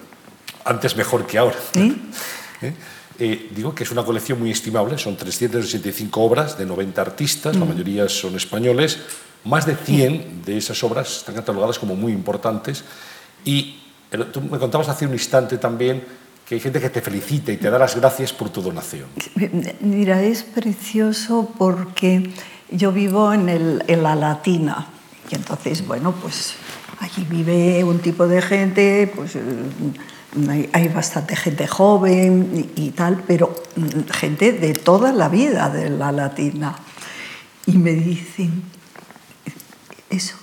[0.64, 1.56] antes mejor que ahora.
[1.72, 2.10] ¿Sí?
[2.62, 2.74] ¿Eh?
[3.18, 7.64] Eh, digo que es una colección muy estimable, son 365 obras de 90 artistas, la
[7.64, 8.98] mayoría son españoles,
[9.44, 12.82] más de 100 de esas obras están catalogadas como muy importantes
[13.44, 13.78] y
[14.32, 16.02] tú me contabas hace un instante también
[16.46, 19.06] que hay gente que te felicita y te da las gracias por tu donación.
[19.80, 22.30] Mira, es precioso porque
[22.70, 24.88] yo vivo en, el, en la Latina
[25.30, 26.54] y entonces, bueno, pues
[27.00, 33.22] allí vive un tipo de gente, pues eh, hay, bastante gente joven y, y, tal,
[33.26, 36.76] pero mm, gente de toda la vida de la Latina.
[37.66, 38.62] Y me dicen,
[40.10, 40.36] eso,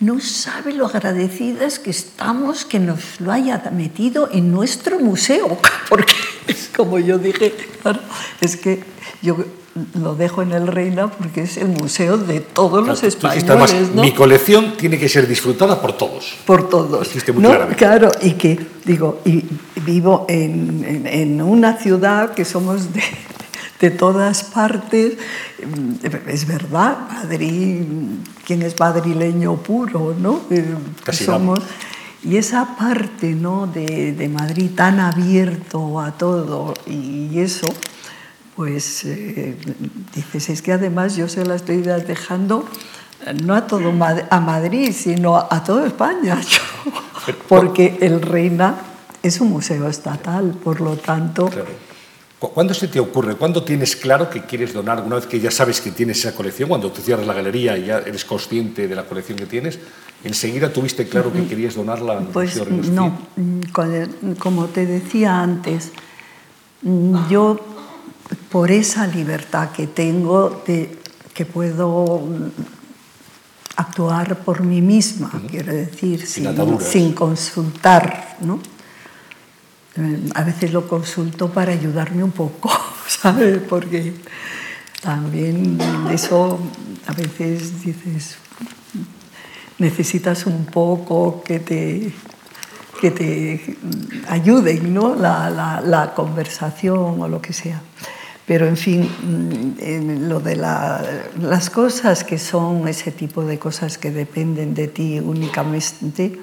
[0.00, 6.12] no sabe lo agradecidas que estamos que nos lo haya metido en nuestro museo, porque
[6.46, 8.00] es como yo dije, claro,
[8.40, 8.82] es que
[9.22, 9.36] yo
[9.94, 13.92] lo dejo en el Reina porque es el museo de todos los españoles.
[13.94, 16.34] Mi colección tiene que ser disfrutada por todos.
[16.46, 17.10] Por todos.
[17.34, 17.76] ¿no?
[17.76, 19.44] Claro, y que digo, y
[19.84, 23.02] vivo en, en una ciudad que somos de,
[23.80, 25.14] de todas partes.
[26.26, 27.82] Es verdad, Madrid,
[28.46, 30.14] ¿quién es madrileño puro?
[30.18, 30.40] ¿no?
[30.50, 30.74] Eh,
[31.12, 31.60] somos,
[32.22, 33.66] y esa parte ¿no?
[33.66, 37.66] de, de, Madrid tan abierto a todo y eso,
[38.54, 39.56] pues eh,
[40.14, 42.66] dices, es que además yo se la estoy dejando
[43.42, 43.92] no a todo
[44.30, 46.40] a Madrid, sino a toda España,
[47.48, 48.76] porque el Reina
[49.22, 51.50] es un museo estatal, por lo tanto...
[52.38, 53.34] ¿Cuándo se te ocurre?
[53.34, 55.02] ¿Cuándo tienes claro que quieres donar?
[55.02, 57.86] Una vez que ya sabes que tienes esa colección, cuando tú cierras la galería y
[57.86, 59.78] ya eres consciente de la colección que tienes,
[60.22, 62.60] ¿enseguida tuviste claro que querías donarla pues,
[62.90, 63.18] No,
[64.38, 65.92] como te decía antes,
[67.30, 67.58] yo
[68.50, 70.98] por esa libertad que tengo de
[71.32, 72.22] que puedo
[73.76, 78.60] actuar por mí misma, quiero decir, sin, sin consultar, ¿no?
[80.34, 82.70] A veces lo consulto para ayudarme un poco,
[83.08, 83.58] ¿sabes?
[83.68, 84.14] Porque
[85.02, 85.78] también
[86.10, 86.58] eso
[87.06, 88.36] a veces dices,
[89.78, 92.12] necesitas un poco que te,
[93.00, 93.76] que te
[94.28, 95.14] ayuden, ¿no?
[95.14, 97.80] La, la, conversación o lo que sea.
[98.46, 99.08] Pero en fin,
[100.28, 101.04] lo de la,
[101.40, 106.38] las cosas que son ese tipo de cosas que dependen de ti únicamente,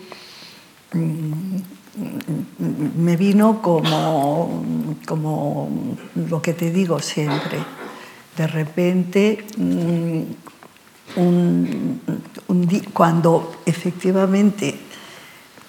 [2.96, 4.64] me vino como,
[5.06, 5.70] como
[6.16, 7.60] lo que te digo siempre.
[8.38, 10.22] De repente, mm,
[11.18, 12.02] un,
[12.94, 14.80] cuando efectivamente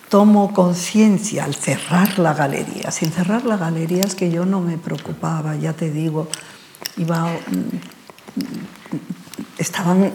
[0.08, 4.78] tomo conciencia al cerrar la galería, sin cerrar la galería es que yo no me
[4.78, 6.28] preocupaba, ya te digo,
[6.96, 7.78] iba, mm,
[9.58, 10.12] estaban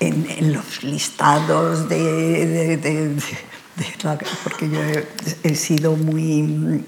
[0.00, 3.38] en, los listados de
[4.42, 4.80] porque yo
[5.42, 6.84] he, sido muy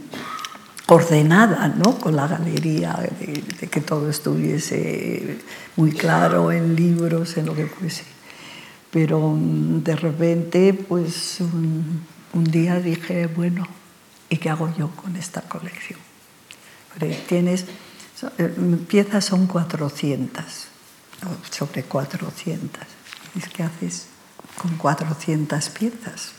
[0.86, 1.98] ordenada ¿no?
[1.98, 5.38] con la galería, de, que todo estuviese
[5.76, 8.04] muy claro en libros, en lo que fuese.
[8.90, 13.66] Pero mm, de repente, pues un, un día dije, bueno,
[14.28, 15.98] ¿y qué hago yo con esta colección?
[17.28, 17.66] Tienes,
[18.38, 18.54] eh,
[18.88, 20.44] piezas son 400,
[21.50, 22.82] sobre 400.
[23.54, 24.06] ¿Qué haces
[24.56, 26.35] con 400 piezas?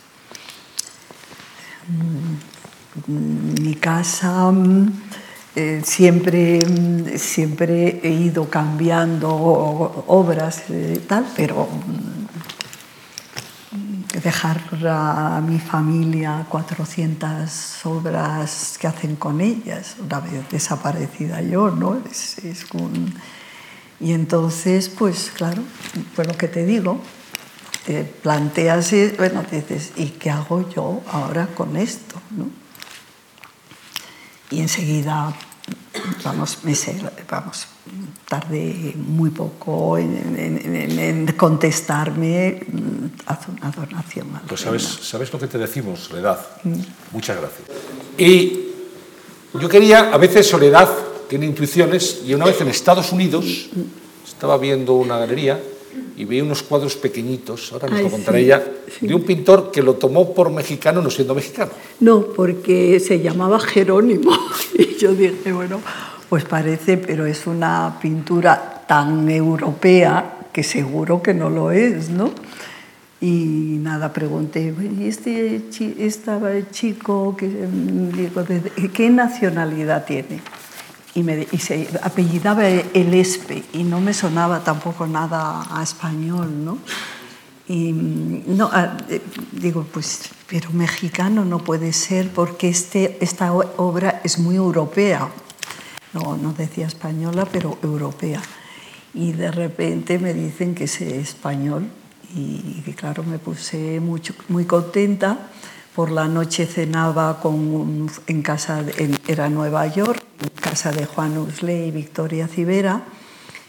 [3.07, 4.51] Mi casa
[5.55, 9.33] eh, siempre, siempre he ido cambiando
[10.07, 12.27] obras y tal, pero mm,
[14.21, 21.97] dejar a mi familia 400 obras que hacen con ellas, una vez desaparecida yo, ¿no?
[22.07, 22.37] Es,
[23.99, 25.63] Y entonces, pues claro,
[26.13, 27.01] fue lo que te digo,
[27.87, 32.21] te planteas, y, bueno, dices, ¿y qué hago yo ahora con esto?
[32.31, 32.49] ¿no?
[34.51, 35.33] Y enseguida,
[36.21, 36.99] vamos, me sé,
[37.31, 37.65] vamos,
[38.27, 44.27] tardé muy poco en, contestarme, mm, haz una donación.
[44.45, 46.45] Pues sabes, sabes lo que te decimos, Soledad.
[46.65, 46.81] Mm.
[47.13, 47.69] Muchas gracias.
[48.17, 48.65] Y
[49.53, 50.89] yo quería, a veces Soledad
[51.29, 54.27] tiene intuiciones, y una vez en Estados Unidos mm.
[54.27, 55.57] estaba viendo una galería
[56.15, 58.63] y vi unos cuadros pequeñitos, ahora nos lo contará ella,
[59.01, 61.71] de un pintor que lo tomó por mexicano no siendo mexicano.
[61.99, 64.31] No, porque se llamaba Jerónimo.
[64.77, 65.79] Y yo dije, bueno,
[66.29, 72.31] pues parece, pero es una pintura tan europea que seguro que no lo es, ¿no?
[73.19, 75.61] Y nada, pregunté, ¿y este
[75.99, 78.43] estaba chico, que, mm, digo,
[78.93, 80.41] ¿qué nacionalidad tiene?
[81.17, 86.63] Y, me, y se apellidaba el Espe y no me sonaba tampoco nada a español,
[86.63, 86.77] ¿no?
[87.67, 89.19] Y no, ah, eh,
[89.51, 95.27] digo, pues, pero mexicano no puede ser porque este, esta obra es muy europea.
[96.13, 98.43] No, no decía española, pero europea.
[99.15, 101.89] Y de repente me dicen que es español
[102.35, 105.49] y claro, me puse mucho, muy contenta.
[105.95, 111.37] Por la noche cenaba con, en casa, de, era Nueva York, en casa de Juan
[111.37, 113.03] Usley y Victoria Civera,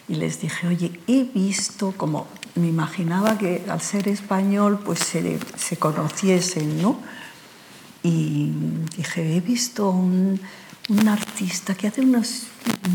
[0.09, 2.27] y les dije, oye, he visto como
[2.59, 6.99] me imaginaba que al ser español pues se, se conociesen, ¿no?
[8.03, 8.53] Y
[8.97, 10.41] dije, he visto un,
[10.89, 12.47] un, artista que hace unas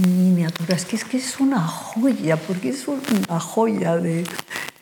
[0.05, 4.25] miniaturas, que es que es una joya, porque es una joya de...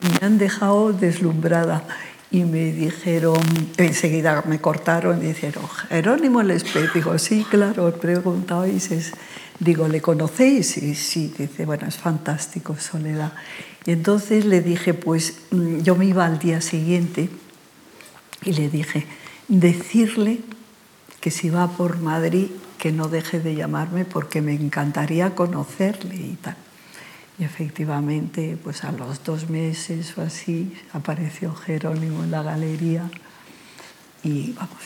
[0.02, 1.84] Me han dejado deslumbrada
[2.32, 3.42] y me dijeron,
[3.76, 9.12] enseguida me cortaron y dijeron, Jerónimo Lespe, digo, sí, claro, he preguntado y dices,
[9.60, 10.78] digo, ¿le conocéis?
[10.78, 13.34] Y sí, dice, bueno, es fantástico, Soledad.
[13.86, 17.30] Y entonces le dije, pues mm, yo me iba al día siguiente
[18.46, 19.06] y le dije,
[19.50, 20.40] decirle
[21.20, 26.38] que si va por Madrid, que no deje de llamarme porque me encantaría conocerle y
[26.42, 26.56] tal.
[27.42, 33.10] Y efectivamente, pues a los dos meses o así, apareció Jerónimo en la galería
[34.24, 34.78] y vamos,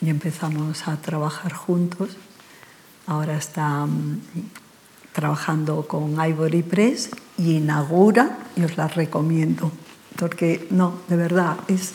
[0.00, 2.10] y empezamos a trabajar juntos.
[3.08, 4.20] Ahora está mm,
[5.12, 9.72] trabajando con Ivory Press y inaugura, y os la recomiendo,
[10.16, 11.94] porque no, de verdad, es,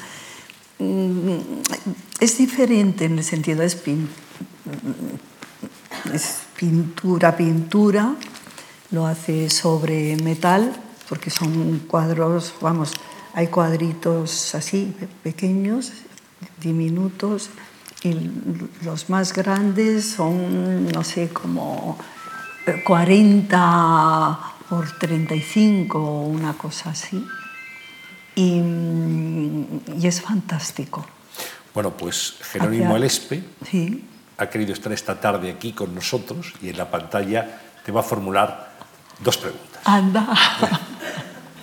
[0.80, 1.38] mm,
[2.20, 3.82] es diferente en el sentido, es,
[6.14, 8.18] es pintura, pintura,
[8.94, 10.72] lo hace sobre metal,
[11.10, 12.94] porque son cuadros, vamos,
[13.34, 15.91] hay cuadritos así, pequeños,
[16.62, 17.50] diminutos,
[18.04, 18.14] y
[18.84, 21.98] los más grandes son, no sé, como
[22.86, 24.39] 40
[24.70, 27.26] por 35 o una cosa así.
[28.36, 28.62] Y,
[29.96, 31.06] y, es fantástico.
[31.74, 34.06] Bueno, pues Jerónimo Alespe sí.
[34.38, 38.04] ha querido estar esta tarde aquí con nosotros y en la pantalla te va a
[38.04, 38.73] formular
[39.24, 39.82] dos preguntas.
[39.86, 40.28] Anda.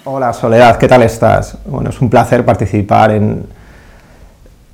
[0.05, 1.59] Hola Soledad, ¿qué tal estás?
[1.67, 3.47] Bueno, es un placer participar en,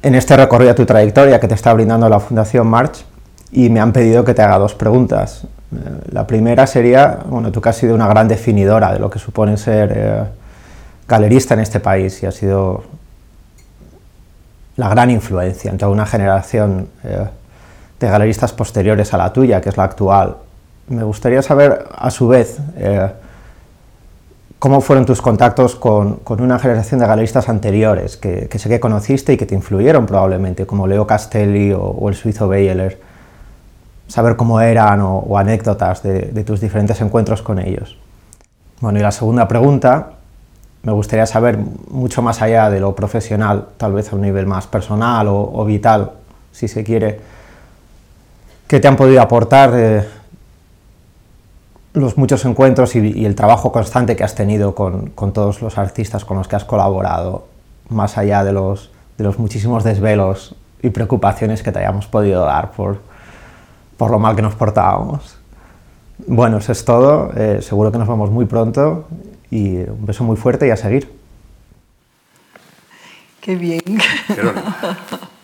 [0.03, 3.05] en este recorrido de tu trayectoria que te está brindando la Fundación March
[3.51, 5.45] y me han pedido que te haga dos preguntas.
[5.75, 9.19] Eh, la primera sería, bueno, tú que has sido una gran definidora de lo que
[9.19, 10.23] supone ser eh,
[11.09, 12.85] galerista en este país y has sido
[14.77, 17.27] la gran influencia en toda una generación eh,
[17.99, 20.37] de galeristas posteriores a la tuya, que es la actual.
[20.89, 22.59] Me gustaría saber, a su vez,
[24.59, 29.37] cómo fueron tus contactos con, una generación de galeristas anteriores, que, sé que conociste y
[29.37, 32.99] que te influyeron probablemente, como Leo Castelli o, o el suizo Beyeler
[34.09, 37.99] saber cómo eran o, anécdotas de, tus diferentes encuentros con ellos.
[38.81, 40.13] Bueno, y la segunda pregunta,
[40.83, 41.59] me gustaría saber
[41.91, 46.13] mucho más allá de lo profesional, tal vez a un nivel más personal o, vital,
[46.53, 47.21] si se quiere,
[48.67, 50.09] qué te han podido aportar eh,
[51.97, 56.27] los muchos encuentros y, el trabajo constante que has tenido con, con, todos los artistas
[56.27, 57.47] con los que has colaborado,
[57.89, 62.73] más allá de los, de los muchísimos desvelos y preocupaciones que te hayamos podido dar
[62.73, 62.99] por,
[63.97, 65.39] por lo mal que nos portábamos.
[66.27, 67.33] Bueno, eso es todo.
[67.35, 69.07] Eh, seguro que nos vemos muy pronto
[69.51, 71.11] y un beso muy fuerte y a seguir.
[73.41, 73.81] Qué bien.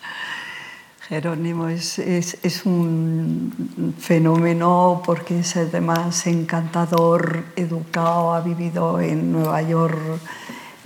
[1.12, 9.60] Jerónimo, es, es, es, un fenómeno porque es además encantador, educado, ha vivido en Nueva
[9.60, 9.98] York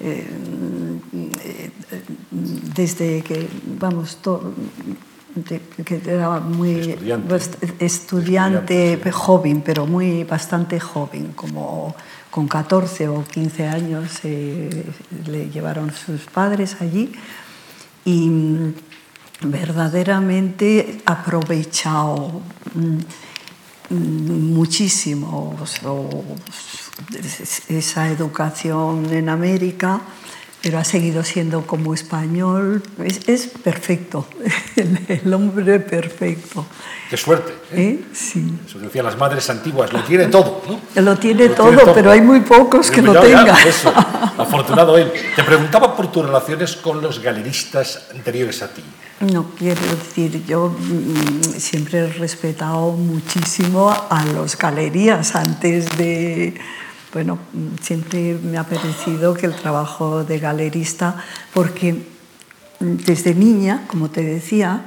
[0.00, 0.26] eh,
[1.12, 1.70] eh,
[2.32, 3.46] desde que,
[3.78, 4.52] vamos, todo,
[5.84, 6.98] que era muy
[7.78, 11.94] estudiante, joven, pero muy bastante joven, como
[12.32, 14.86] con 14 o 15 años eh,
[15.28, 17.12] le llevaron sus padres allí
[18.04, 18.74] y
[19.42, 22.42] verdaderamente aprovechado
[22.74, 22.98] mm,
[23.90, 25.56] muchísimo
[27.68, 30.00] esa educación en América
[30.66, 32.82] pero ha seguido siendo como español.
[33.28, 34.26] Es, perfecto,
[35.08, 36.66] el, hombre perfecto.
[37.08, 37.52] Qué suerte.
[37.70, 38.00] ¿eh?
[38.00, 38.04] ¿Eh?
[38.12, 38.52] Sí.
[38.66, 40.62] Eso decían las madres antiguas, lo tiene todo.
[40.66, 40.80] ¿no?
[41.02, 43.56] Lo, tiene, todo, pero hay muy pocos que lo tengan.
[43.64, 43.92] Eso,
[44.38, 45.12] afortunado él.
[45.36, 48.82] Te preguntaba por tus relaciones con los galeristas anteriores a ti.
[49.20, 56.54] No, quiero decir, yo mm, siempre he respetado muchísimo a los galerías antes de
[57.16, 57.38] bueno,
[57.80, 61.16] siempre me ha parecido que el trabajo de galerista,
[61.54, 62.06] porque
[62.78, 64.84] desde niña, como te decía,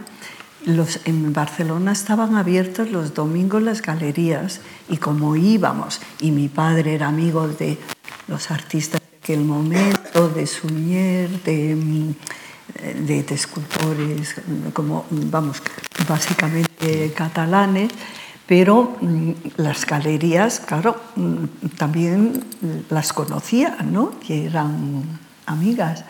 [0.64, 6.94] los, en Barcelona estaban abiertos los domingos las galerías y como íbamos, y mi padre
[6.94, 7.80] era amigo de
[8.28, 11.76] los artistas de aquel momento, de Suñer, de,
[13.06, 14.36] de, de escultores,
[14.74, 15.62] como, vamos,
[16.08, 17.90] básicamente catalanes,
[18.50, 22.44] pero mm, las galerías, claro, mm, también
[22.90, 24.20] las conocía, ¿no?
[24.20, 25.04] que eran
[25.46, 26.04] amigas.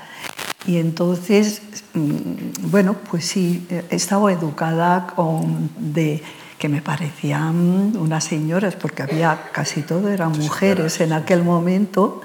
[0.65, 1.61] Y entonces,
[1.93, 6.23] mm, bueno, pues sí, he estado educada con de
[6.57, 12.21] que me parecían unas señoras, porque había casi todo eran mujeres en aquel momento.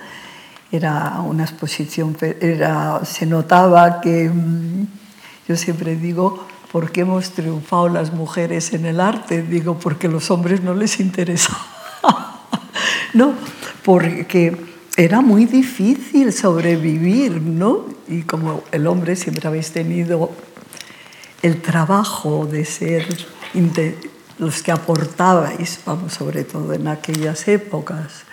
[0.74, 4.28] Era una exposición, era, se notaba que,
[5.46, 9.42] yo siempre digo, ¿por qué hemos triunfado las mujeres en el arte?
[9.42, 11.56] Digo, porque los hombres no les interesa.
[13.14, 13.34] no,
[13.84, 14.56] porque
[14.96, 17.86] era muy difícil sobrevivir, ¿no?
[18.08, 20.32] Y como el hombre siempre habéis tenido
[21.42, 23.06] el trabajo de ser
[24.38, 28.24] los que aportabais, vamos, sobre todo en aquellas épocas,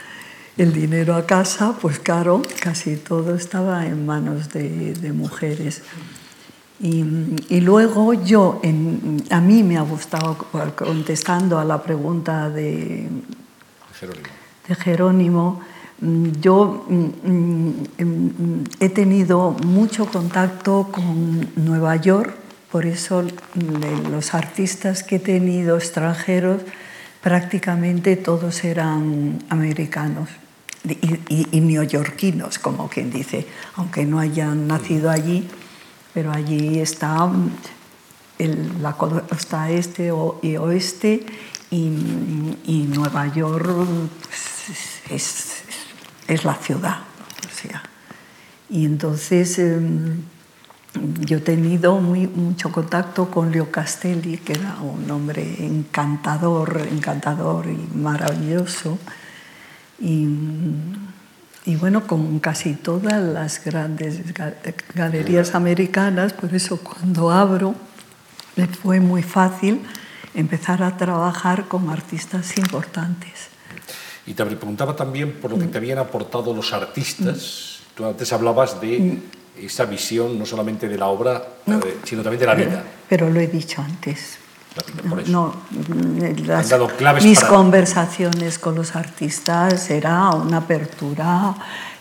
[0.61, 5.81] el dinero a casa, pues claro, casi todo estaba en manos de, mujeres.
[6.79, 8.61] Y, luego yo,
[9.31, 10.37] a mí me ha gustado,
[10.75, 13.09] contestando a la pregunta de
[13.99, 14.27] Jerónimo,
[14.67, 15.61] de Jerónimo
[16.39, 22.35] yo mm, he tenido mucho contacto con Nueva York,
[22.71, 23.23] por eso
[24.11, 26.61] los artistas que he tenido extranjeros
[27.21, 30.29] prácticamente todos eran americanos
[30.83, 35.47] y, neoyorquinos, como quien dice, aunque no hayan nacido allí
[36.13, 37.29] pero allí está
[38.37, 40.11] el, la costa este
[40.41, 41.25] y oeste
[41.69, 43.69] y, Nueva York
[45.07, 45.63] pues,
[46.27, 46.99] es, la ciudad.
[48.69, 50.21] y entonces em,
[51.21, 57.97] yo he tenido mucho contacto con Leo Castelli, que era un hombre encantador, encantador y
[57.97, 58.97] maravilloso.
[60.01, 60.27] Y,
[61.65, 64.21] y bueno, con casi todas las grandes
[64.95, 67.75] galerías americanas, por eso cuando abro
[68.55, 69.81] me fue muy fácil
[70.33, 73.49] empezar a trabajar con artistas importantes.
[74.25, 77.79] Y te preguntaba también por lo que te habían aportado los artistas.
[77.95, 79.65] Tú antes hablabas de mm.
[79.65, 82.83] esa visión no solamente de la obra, eh, sino también de la vida.
[83.09, 84.37] pero lo he dicho antes.
[85.27, 85.53] No,
[87.21, 91.53] mis conversaciones con los artistas era una apertura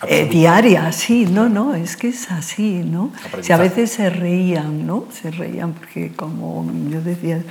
[0.07, 3.11] eh, diaria, sí, no, no, es que es así, ¿no?
[3.41, 5.07] Si a veces se reían, ¿no?
[5.11, 7.43] Se reían porque como yo decía,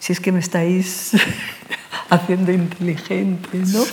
[0.00, 1.12] si es que me estáis
[2.10, 3.84] haciendo inteligente, ¿no?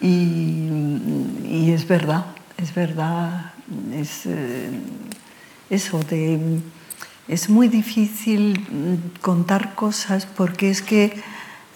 [0.00, 2.24] Y, es verdad,
[2.56, 3.52] es verdad,
[3.92, 4.70] es eh,
[5.68, 6.58] eso de
[7.30, 11.22] es muy difícil mm, contar cosas porque es que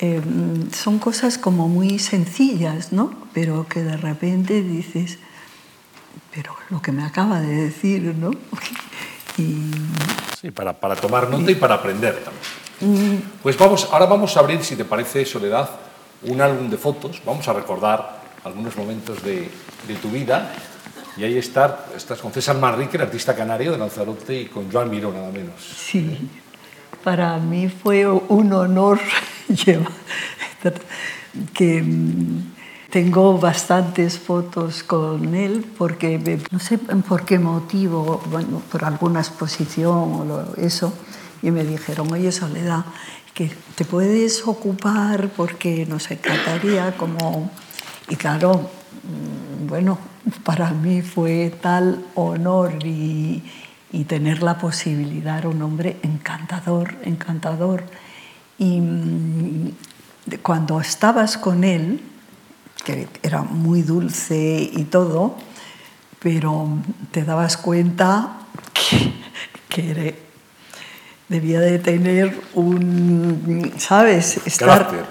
[0.01, 0.21] eh,
[0.73, 3.15] son cosas como muy sencillas, ¿no?
[3.33, 5.19] Pero que de repente dices,
[6.35, 8.31] pero lo que me acaba de decir, ¿no?
[9.37, 13.17] Sí, para, para, tomar nota y para aprender también.
[13.17, 13.23] Mm.
[13.43, 15.71] Pues vamos, ahora vamos a abrir, si te parece, Soledad,
[16.23, 17.21] un álbum de fotos.
[17.27, 19.51] Vamos a recordar algunos momentos de,
[19.89, 20.55] de tu vida
[21.17, 24.91] y ahí está, estás con César Manrique, el artista canario de Lanzarote, y con Joan
[24.91, 25.55] Miró, nada menos.
[25.61, 26.29] Sí,
[27.03, 28.99] para mí fue un honor
[31.55, 32.53] que mm,
[32.91, 40.31] tengo bastantes fotos con él, porque no sé por qué motivo, bueno, por alguna exposición
[40.31, 40.93] o eso,
[41.43, 42.85] y me dijeron, oye Soledad,
[43.35, 47.51] que te puedes ocupar porque nos encantaría como...
[48.09, 48.71] Y claro,
[49.03, 49.99] mm, bueno,
[50.45, 53.42] para mí fue tal honor y,
[54.09, 57.84] tener la posibilidad, un hombre encantador, encantador.
[58.59, 59.71] Y mm,
[60.42, 62.01] cuando estabas con él,
[62.84, 65.37] que era muy dulce y todo,
[66.18, 66.68] pero
[67.13, 68.41] te dabas cuenta
[69.68, 70.25] que,
[71.29, 74.41] debía de tener un, ¿sabes?
[74.59, 75.05] carácter.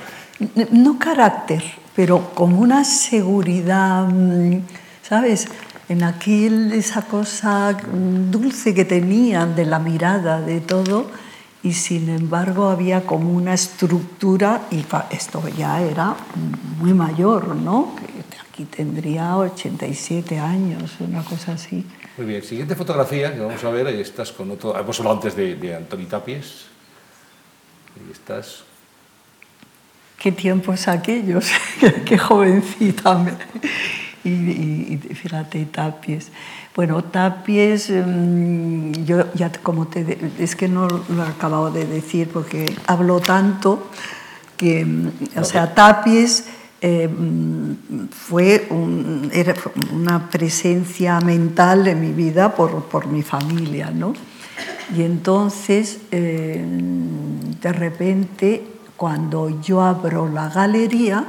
[0.72, 1.64] No carácter,
[1.95, 4.60] pero como una seguridad mm,
[5.03, 5.47] ¿sabes?
[5.89, 7.77] En aquel, esa cosa
[8.31, 11.11] dulce que tenían de la mirada, de todo,
[11.61, 16.15] y sin embargo había como una estructura, y esto ya era
[16.80, 17.95] muy mayor, ¿no?
[18.49, 21.85] Aquí tendría 87 años, una cosa así.
[22.17, 25.35] Muy bien, siguiente fotografía que vamos a ver, ahí estás con otro, hemos hablado antes
[25.35, 26.65] de, de Antoni Tapies,
[27.95, 28.63] ahí estás
[30.23, 31.51] qué tiempos aquellos,
[32.05, 33.25] qué jovencita.
[34.24, 36.32] Y, y, y, fíjate, Tapies.
[36.76, 40.32] Bueno, Tapies, mm, yo ya como te...
[40.40, 43.90] Es que no lo he acabado de decir porque hablo tanto
[44.56, 46.45] que, mm, o sea, Tapies
[46.82, 49.56] eh, mm, fue un, era
[49.94, 54.14] una presencia mental en mi vida por, por mi familia, ¿no?
[54.95, 56.64] Y entonces, eh,
[57.62, 58.64] de repente,
[58.98, 61.26] cuando yo abro la galería,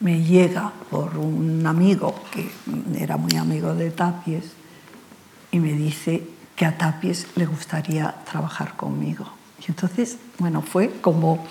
[0.00, 2.50] me llega por un amigo que
[2.98, 4.44] era muy amigo de Tapies
[5.52, 9.26] y me dice que a Tapies le gustaría trabajar conmigo.
[9.60, 11.44] Y entonces, bueno, fue como,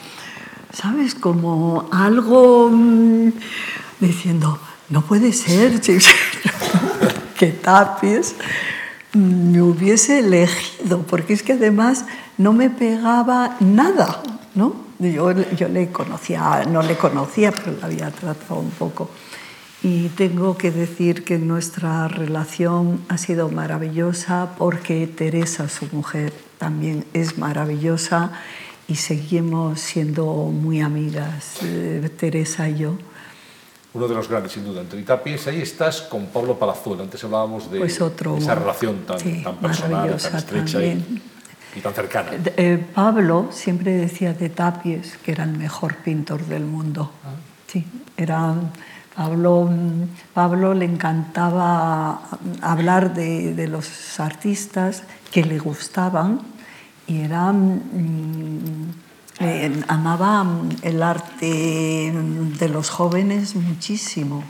[0.73, 1.13] ¿sabes?
[1.13, 3.31] Como algo mm,
[3.99, 4.59] diciendo,
[4.89, 5.79] no puede ser
[7.37, 8.35] que Tapies
[9.13, 12.05] me hubiese elegido, porque es que además
[12.37, 14.21] no me pegaba nada,
[14.55, 14.88] ¿no?
[14.99, 19.09] Yo, yo le conocía, no le conocía, pero la había tratado un poco.
[19.81, 27.05] Y tengo que decir que nuestra relación ha sido maravillosa porque Teresa, su mujer, también
[27.13, 28.33] es maravillosa
[28.89, 32.97] y seguimos siendo muy amigas, eh, Teresa y yo
[33.93, 34.81] uno de los grandes, sin duda.
[34.81, 37.03] Entre Tapies, ahí estás con Pablo Palazuelo.
[37.03, 41.21] Antes hablábamos de pues otro, esa relación tan, sí, tan personal, tan estrecha y,
[41.75, 42.31] y, tan cercana.
[42.57, 47.11] Eh, Pablo siempre decía de Tapies que era el mejor pintor del mundo.
[47.23, 47.29] Ah.
[47.67, 47.85] Sí,
[48.17, 48.55] era...
[49.15, 49.69] Pablo,
[50.33, 52.21] Pablo le encantaba
[52.61, 56.39] hablar de, de los artistas que le gustaban
[57.05, 57.81] y eran
[59.39, 60.45] eh, amaba
[60.81, 64.43] el arte de los jóvenes muchísimo.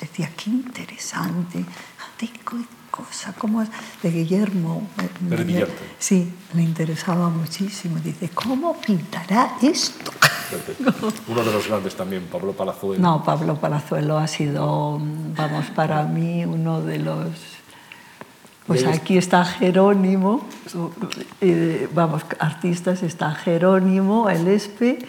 [0.00, 1.64] Decía, qué interesante,
[2.92, 3.64] cosa, como
[4.02, 4.86] de Guillermo.
[5.20, 5.74] Guillermo.
[5.98, 7.98] Sí, le interesaba muchísimo.
[7.98, 10.12] Dice, ¿cómo pintará esto?
[11.26, 13.02] Uno de los grandes también, Pablo Palazuelo.
[13.02, 15.00] No, Pablo Palazuelo ha sido,
[15.36, 17.30] vamos, para mí uno de los
[18.66, 20.46] pues aquí está Jerónimo,
[21.40, 25.00] eh, vamos, artistas, está Jerónimo, el Espe,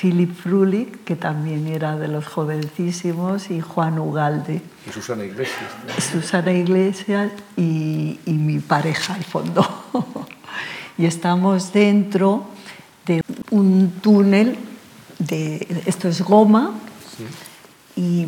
[0.00, 4.60] Philip Frulich, que también era de los jovencísimos, y Juan Ugalde.
[4.86, 5.70] Y Susana Iglesias.
[6.10, 9.66] Susana Iglesias y, y mi pareja al fondo.
[10.98, 12.46] y estamos dentro
[13.06, 14.56] de un túnel,
[15.18, 16.72] de, esto es goma,
[17.16, 18.00] sí.
[18.00, 18.26] y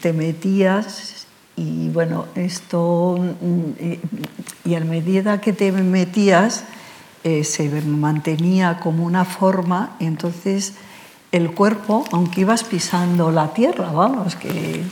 [0.00, 1.22] te metías
[1.56, 6.64] y bueno, esto, mm, y a medida que te metías,
[7.24, 10.74] eh, se mantenía como una forma, entonces
[11.30, 14.82] el cuerpo, aunque ibas pisando la tierra, vamos, que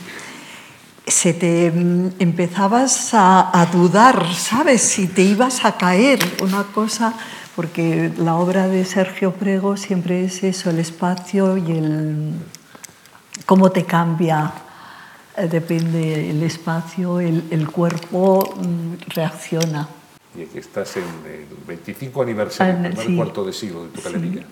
[1.05, 4.81] se te mm, empezabas a, a dudar, ¿sabes?
[4.81, 7.13] Si te ibas a caer, una cosa,
[7.55, 12.33] porque la obra de Sergio Prego siempre es eso, el espacio y el
[13.45, 14.53] cómo te cambia
[15.37, 19.87] eh, depende el espacio, el, el cuerpo mm, reacciona.
[20.37, 23.15] Y aquí estás en el 25 aniversario, el primer sí.
[23.15, 24.41] cuarto de siglo de tu galería.
[24.41, 24.47] Sí.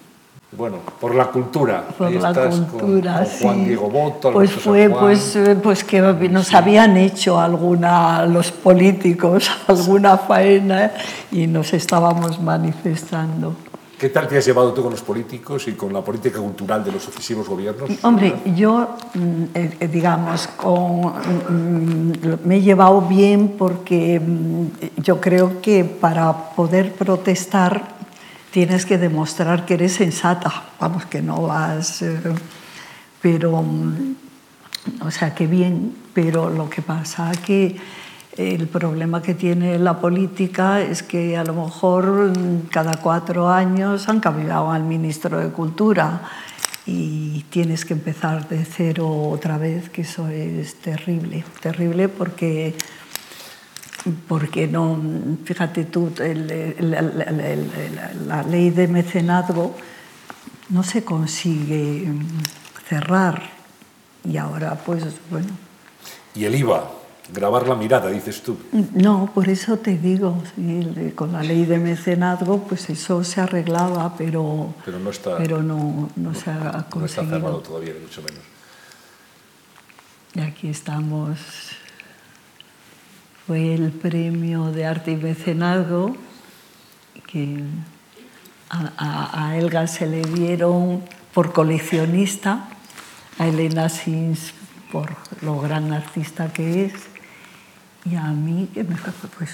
[0.51, 1.87] Bueno, por la cultura.
[1.95, 3.65] Por Ahí la estás cultura, con, con Juan sí.
[3.65, 5.01] Diego Boto, Pues Alberto fue San Juan.
[5.03, 10.91] pues, eh, pues que nos habían hecho alguna, los políticos, alguna faena
[11.31, 13.55] y nos estábamos manifestando.
[13.99, 16.93] ¿Qué tal te has llevado tú con los políticos y con la política cultural de
[16.93, 17.89] los sucesivos gobiernos?
[18.01, 25.61] Hombre, yo, mm, eh, digamos, con, mm, me he llevado bien porque mm, yo creo
[25.61, 27.89] que para poder protestar
[28.51, 32.01] tienes que demostrar que eres sensata, vamos, que no vas...
[32.01, 32.17] Eh,
[33.21, 33.65] pero,
[35.05, 37.75] o sea, que bien, pero lo que pasa que
[38.39, 42.31] el problema que tiene la política es que a lo mejor
[42.71, 46.21] cada cuatro años han cambiado al ministro de Cultura
[46.85, 52.75] y tienes que empezar de cero otra vez, que eso es terrible, terrible porque
[54.29, 54.97] porque no,
[55.43, 57.69] fíjate tú, el, el, el,
[58.25, 59.75] la ley de mecenazgo
[60.69, 62.07] no se consigue
[62.87, 63.49] cerrar
[64.23, 65.49] y ahora pues bueno.
[66.33, 66.98] ¿Y el IVA?
[67.33, 68.57] Grabar la mirada, dices tú.
[68.93, 74.15] No, por eso te digo, sí, con la ley de mecenazgo, pues eso se arreglaba,
[74.17, 76.99] pero, pero no, está, pero no, no, no se ha conseguido.
[76.99, 78.41] No está cerrado todavía, ni mucho menos.
[80.33, 81.39] Y aquí estamos.
[83.45, 86.15] Fue el premio de arte y mecenazgo
[87.27, 87.63] que
[88.69, 91.03] a, a, a Elga se le dieron
[91.33, 92.69] por coleccionista,
[93.37, 94.53] a Elena Sins
[94.91, 96.93] por lo gran artista que es
[98.05, 98.95] Y a mí, que me,
[99.37, 99.51] pues,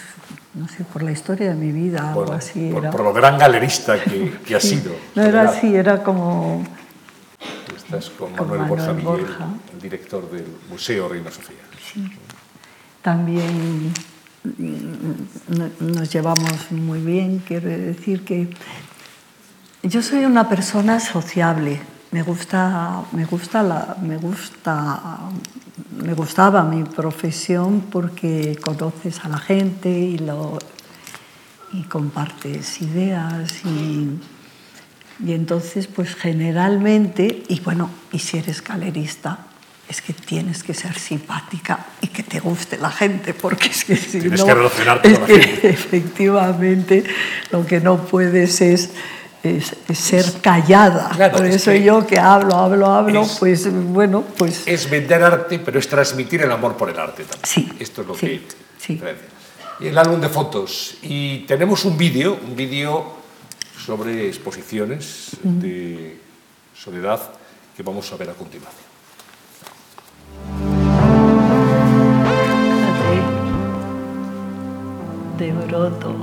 [0.53, 2.69] no sé, por la historia de mi vida, algo así.
[2.71, 2.91] Por, era.
[2.91, 4.91] por, lo gran galerista que, que ha sido.
[5.15, 6.63] No era así, era como...
[7.75, 9.47] Estás con con Manuel, Borja Miguel, Borja.
[9.73, 11.57] el director del Museo Reina Sofía.
[13.01, 13.93] También
[14.43, 18.49] mm, no- nos llevamos muy bien, quiero decir que
[19.83, 21.79] yo soy una persona sociable.
[22.15, 25.19] Me gusta, me gusta la, me gusta,
[25.97, 30.57] me gustaba mi profesión porque conoces a la gente y lo
[31.73, 34.17] y compartes ideas y,
[35.25, 39.47] y entonces pues generalmente y bueno y si eres galerista
[39.89, 43.97] es que tienes que ser simpática y que te guste la gente porque es que
[43.97, 45.69] si Tienes no que relacionarte es con la que gente.
[45.69, 47.03] efectivamente
[47.51, 48.91] lo que no puedes es
[49.45, 51.09] es- es ser callada.
[51.15, 54.89] Claro, Por es eso que yo que hablo, hablo, hablo, es- pues bueno, pues Es
[54.89, 57.45] vender arte, pero es transmitir el amor por el arte también.
[57.45, 58.41] Sí, Esto es lo sí, que
[58.79, 59.01] sí.
[59.79, 60.95] Y el álbum de fotos.
[61.01, 63.13] Y tenemos un vídeo, un vídeo
[63.85, 66.17] sobre exposiciones de
[66.73, 67.19] Soledad
[67.75, 68.85] que vamos a ver a continuación.
[75.37, 76.15] de, de broto.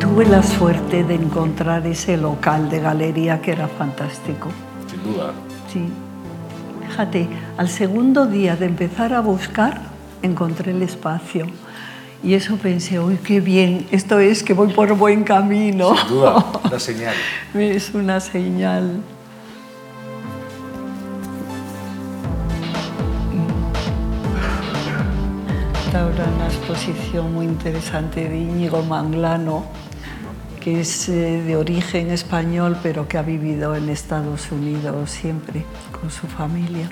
[0.00, 4.48] Tuve la suerte de encontrar ese local de galería que era fantástico.
[4.90, 5.32] Sin duda.
[5.70, 5.88] Sí.
[6.88, 7.28] Fíjate,
[7.58, 9.82] al segundo día de empezar a buscar,
[10.22, 11.46] encontré el espacio.
[12.22, 15.94] Y eso pensé, uy, qué bien, esto es que voy por buen camino.
[15.96, 16.46] Sin duda.
[16.64, 17.14] Una señal.
[17.54, 19.02] Es una señal.
[25.84, 29.64] Está ahora una exposición muy interesante de Íñigo Manglano,
[30.60, 35.64] que es eh, de origen español, pero que ha vivido en Estados Unidos siempre
[35.98, 36.90] con su familia.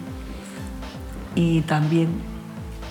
[1.34, 2.08] Y también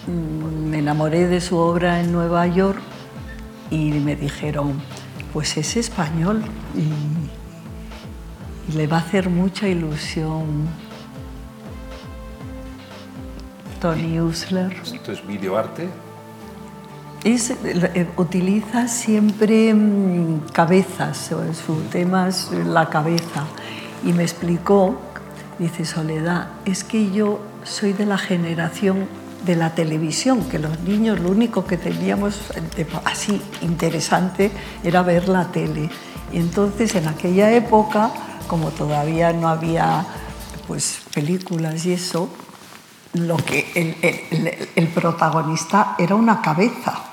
[0.08, 2.80] mm, me enamoré de su obra en Nueva York
[3.72, 4.80] y me dijeron,
[5.34, 6.44] pues es español
[6.76, 6.88] y,
[8.76, 10.68] le va a hacer mucha ilusión.
[13.80, 14.74] Tony Usler.
[14.84, 15.88] Esto es videoarte.
[17.24, 21.32] Es, eh, utiliza siempre mm, cabezas,
[21.66, 23.46] su tema es la cabeza.
[24.06, 24.98] Y me explicó,
[25.60, 29.08] dice Soledad, es que yo soy de la generación
[29.46, 32.40] de la televisión, que los niños lo único que teníamos
[32.76, 34.52] de- así interesante
[34.84, 35.90] era ver la tele.
[36.32, 38.12] Y entonces en aquella época,
[38.48, 40.06] como todavía no había
[40.68, 42.30] pues, películas y eso,
[43.18, 47.04] lo que el, el- el- protagonista era una cabeza.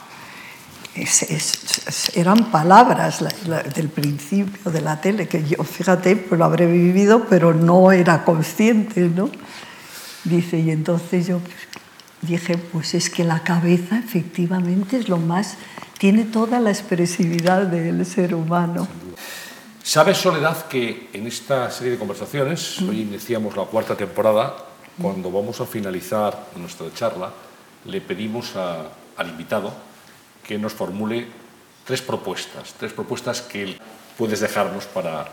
[0.95, 6.17] Es- es- es- eran palabras la- la- del principio de la tele, que yo, fíjate,
[6.17, 9.29] pues lo habré vivido, pero no era consciente, ¿no?
[10.25, 11.41] Dice, y entonces yo
[12.23, 15.57] dije, pues es que la cabeza efectivamente es lo más,
[15.99, 18.87] tiene toda la expresividad del ser humano.
[19.83, 24.57] ¿Sabes, Soledad, que en esta serie de conversaciones, hoy iniciamos la cuarta temporada,
[25.01, 27.33] cuando vamos a finalizar nuestra charla,
[27.85, 29.73] le pedimos al invitado
[30.43, 31.27] que nos formule
[31.85, 33.77] tres propuestas, tres propuestas que
[34.17, 35.27] puedes dejarnos para,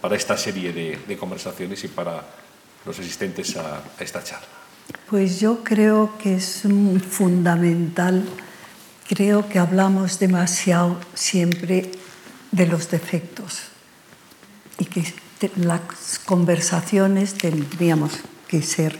[0.00, 2.22] para esta serie de, conversaciones y para
[2.84, 4.46] los asistentes a, esta charla.
[5.08, 6.62] Pues yo creo que es
[7.08, 8.24] fundamental,
[9.08, 11.90] creo que hablamos demasiado siempre
[12.50, 13.62] de los defectos
[14.78, 15.04] y que
[15.56, 18.12] las conversaciones tendríamos
[18.50, 18.98] que ser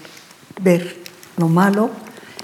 [0.63, 0.97] ver
[1.37, 1.91] lo malo,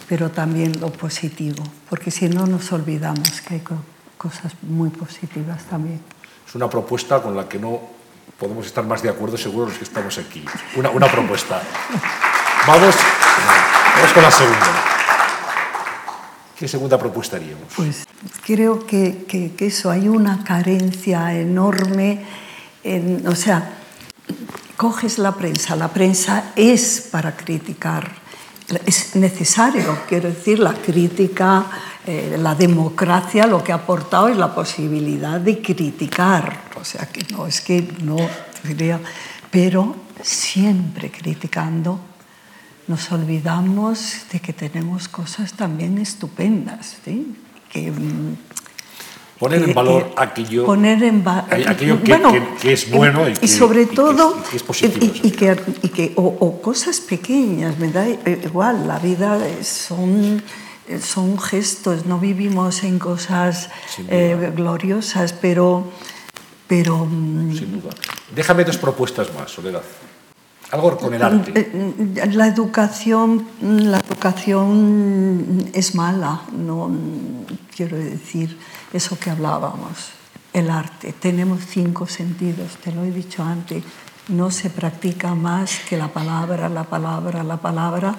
[0.08, 3.78] pero también lo positivo, porque si no nos olvidamos que hay co-
[4.18, 6.00] cosas muy positivas también.
[6.48, 7.80] Es una propuesta con la que no
[8.38, 10.44] podemos estar más de acuerdo, seguro los que estamos aquí.
[10.74, 11.62] Una, una propuesta.
[12.66, 12.94] Vamos,
[13.96, 14.66] vamos con la segunda.
[16.58, 17.68] ¿Qué segunda propuesta haríamos?
[17.76, 18.04] Pues
[18.44, 22.24] creo que, que- que eso, hay una carencia enorme,
[22.82, 23.74] en- o sea,
[24.76, 28.12] coges la prensa, la prensa es para criticar,
[28.84, 31.66] es necesario, quiero decir, la crítica,
[32.06, 37.24] eh, la democracia lo que ha aportado es la posibilidad de criticar, o sea, que
[37.32, 38.16] no es que no,
[39.50, 42.00] pero siempre criticando
[42.86, 47.34] nos olvidamos de que tenemos cosas también estupendas, ¿sí?
[47.70, 47.92] que,
[49.36, 52.90] mm, Poner en valor que- aquello, poner en va- aquello que, bueno, que- que es
[52.90, 55.06] bueno y, que, sobre todo y que es positivo.
[55.22, 60.42] y- y que, o, o cosas pequeñas me da igual la vida son
[61.02, 63.68] son gestos no vivimos en cosas
[64.08, 65.84] eh, gloriosas pero
[66.68, 67.90] pero mm, Sin duda.
[68.34, 69.82] Déjame dos propuestas más, Soledad.
[70.72, 71.52] Algo con el arte.
[71.54, 76.90] Eh, la educación, la educación es mala, no
[77.76, 78.56] quiero decir
[78.92, 80.10] eso que hablábamos.
[80.52, 83.82] El arte, tenemos cinco sentidos, te lo he dicho antes,
[84.28, 88.16] no se practica más que la palabra, la palabra, la palabra.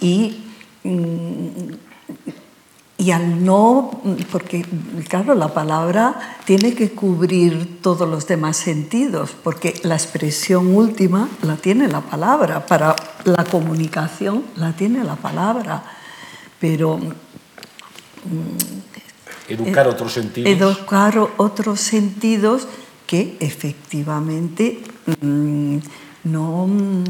[0.00, 0.44] Y
[0.84, 1.72] mm,
[3.00, 3.90] y al no,
[4.30, 4.62] porque
[5.08, 11.56] claro, la palabra tiene que cubrir todos los demás sentidos, porque la expresión última la
[11.56, 12.94] tiene la palabra, para
[13.24, 15.82] la comunicación la tiene la palabra,
[16.60, 17.00] pero...
[19.50, 20.50] Educar otros sentidos.
[20.50, 22.66] Educar otros sentidos
[23.06, 24.82] que efectivamente
[25.20, 25.78] mm,
[26.24, 26.66] no...
[26.66, 27.04] Mm,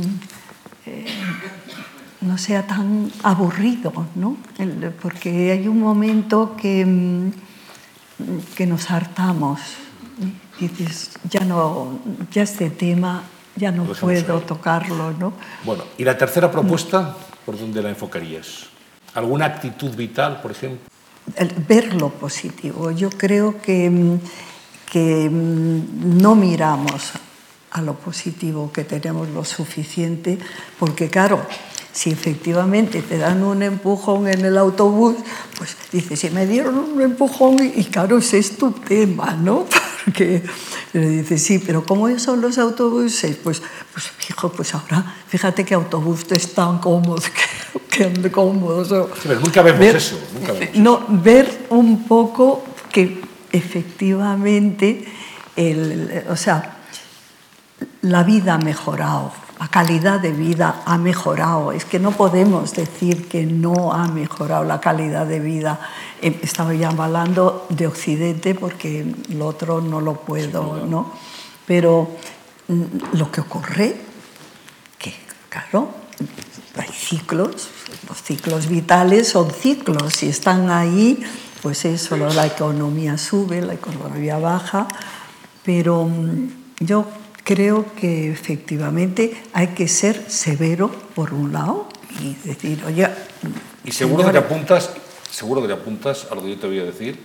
[0.86, 1.06] eh,
[2.20, 4.36] no sea tan aburrido, ¿no?
[5.00, 7.30] porque hay un momento que, mm,
[8.54, 9.60] que nos hartamos.
[10.58, 11.98] Y dices, ya, no,
[12.30, 13.22] ya este tema
[13.56, 15.12] ya no puedo tocarlo.
[15.12, 15.32] ¿no?
[15.64, 18.66] Bueno, ¿y la tercera propuesta, por dónde la enfocarías?
[19.14, 20.90] ¿Alguna actitud vital, por ejemplo?
[21.68, 22.90] Ver lo positivo.
[22.90, 24.18] Yo creo que, mm,
[24.90, 27.12] que mm, no miramos
[27.70, 30.38] a lo positivo, que tenemos lo suficiente,
[30.78, 31.46] porque claro,
[31.92, 35.16] si efectivamente te dan un empujón en el autobús,
[35.58, 39.66] pues dices, si me dieron un empujón, y claro, ese es tu tema, ¿no?
[40.04, 40.42] Porque
[40.92, 43.36] le dices, sí, pero ¿cómo son los autobuses?
[43.36, 43.62] Pues,
[43.92, 47.22] pues hijo, pues ahora, fíjate que autobús es tan cómodo,
[47.90, 48.84] que, que cómodo.
[48.84, 50.18] Sí, pero nunca vemos eso.
[50.34, 53.20] Nunca vemos no, ver un poco que
[53.52, 55.04] efectivamente,
[55.56, 56.78] el, o sea,
[58.02, 61.70] la vida ha mejorado la calidad de vida ha mejorado.
[61.72, 65.78] Es que no podemos decir que no ha mejorado la calidad de vida.
[66.22, 71.12] Eh, estaba ya hablando de Occidente porque lo otro no lo puedo, ¿no?
[71.66, 72.08] Pero
[72.68, 74.00] mm, lo que ocurre,
[74.98, 75.12] que
[75.50, 75.90] claro,
[76.78, 77.68] hay ciclos,
[78.08, 81.22] los ciclos vitales son ciclos y están ahí,
[81.60, 84.88] pues eso, la economía sube, la economía baja,
[85.62, 86.48] pero mm,
[86.80, 87.04] yo
[87.44, 91.88] creo que efectivamente hay que ser severo por un lado
[92.20, 93.08] y decir, oye...
[93.84, 94.90] Y seguro que te apuntas,
[95.30, 97.18] seguro que te apuntas a lo que yo te voy a decir,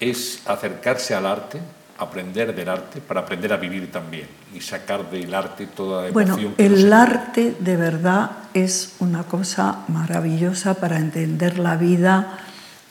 [0.00, 1.60] es acercarse al arte,
[1.98, 6.54] aprender del arte, para aprender a vivir también y sacar del arte toda la emoción.
[6.56, 12.38] Bueno, el arte de verdad es una cosa maravillosa para entender la vida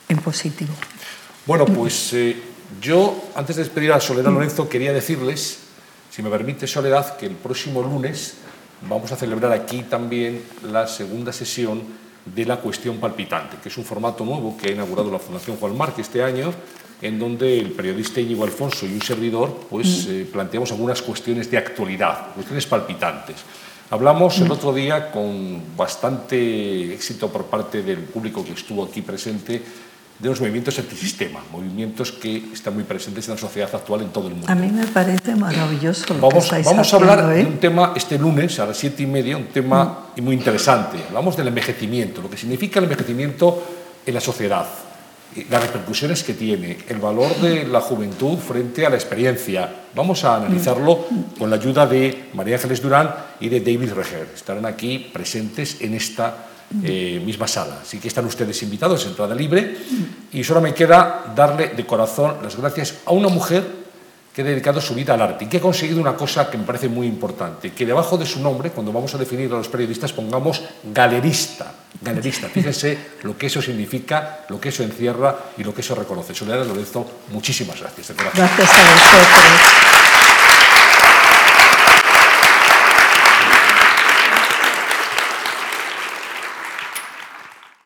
[0.10, 0.74] en positivo.
[1.46, 2.36] Bueno, pues eh,
[2.82, 5.67] yo, antes de despedir a Soledad Lorenzo, quería decirles
[6.18, 8.38] si me permite, Soledad, que el próximo lunes
[8.90, 11.84] vamos a celebrar aquí también la segunda sesión
[12.26, 15.78] de la cuestión palpitante, que es un formato nuevo que ha inaugurado la Fundación Juan
[15.78, 16.52] Marc este año,
[17.04, 20.12] en donde el periodista Íñigo Alfonso y un servidor pues, mm.
[20.12, 23.36] eh, planteamos algunas cuestiones de actualidad, cuestiones palpitantes.
[23.92, 24.52] Hablamos el mm.
[24.54, 29.62] otro día con bastante éxito por parte del público que estuvo aquí presente
[30.20, 34.28] de los movimientos antisistema, movimientos que están muy presentes en la sociedad actual en todo
[34.28, 34.52] el mundo.
[34.52, 36.14] A mí me parece maravilloso.
[36.16, 37.46] Lo vamos, que vamos a hablar de ¿eh?
[37.46, 40.98] un tema este lunes a las siete y media, un tema muy interesante.
[41.08, 43.64] Hablamos del envejecimiento, lo que significa el envejecimiento
[44.08, 44.66] en la sociedad,
[45.52, 49.72] las repercusiones que tiene, el valor de la juventud frente a la experiencia.
[49.94, 51.06] Vamos a analizarlo
[51.38, 54.30] con la ayuda de María Ángeles Durán y de David Reger.
[54.34, 56.47] Estarán aquí presentes en esta
[56.84, 57.80] eh, misma sala.
[57.82, 59.78] Así que están ustedes invitados, entrada libre.
[60.32, 63.88] Y solo me queda darle de corazón las gracias a una mujer
[64.38, 66.64] que ha dedicado su vida al arte y que ha conseguido una cosa que me
[66.64, 70.14] parece muy importante, que debajo de su nombre, cuando vamos a definir a los periodistas,
[70.14, 70.62] pongamos
[70.94, 71.74] galerista.
[72.00, 76.36] Galerista, fíjense lo que eso significa, lo que eso encierra y lo que eso reconoce.
[76.36, 78.14] Soledad Lorenzo, muchísimas gracias.
[78.16, 80.27] Gracias a vosotros.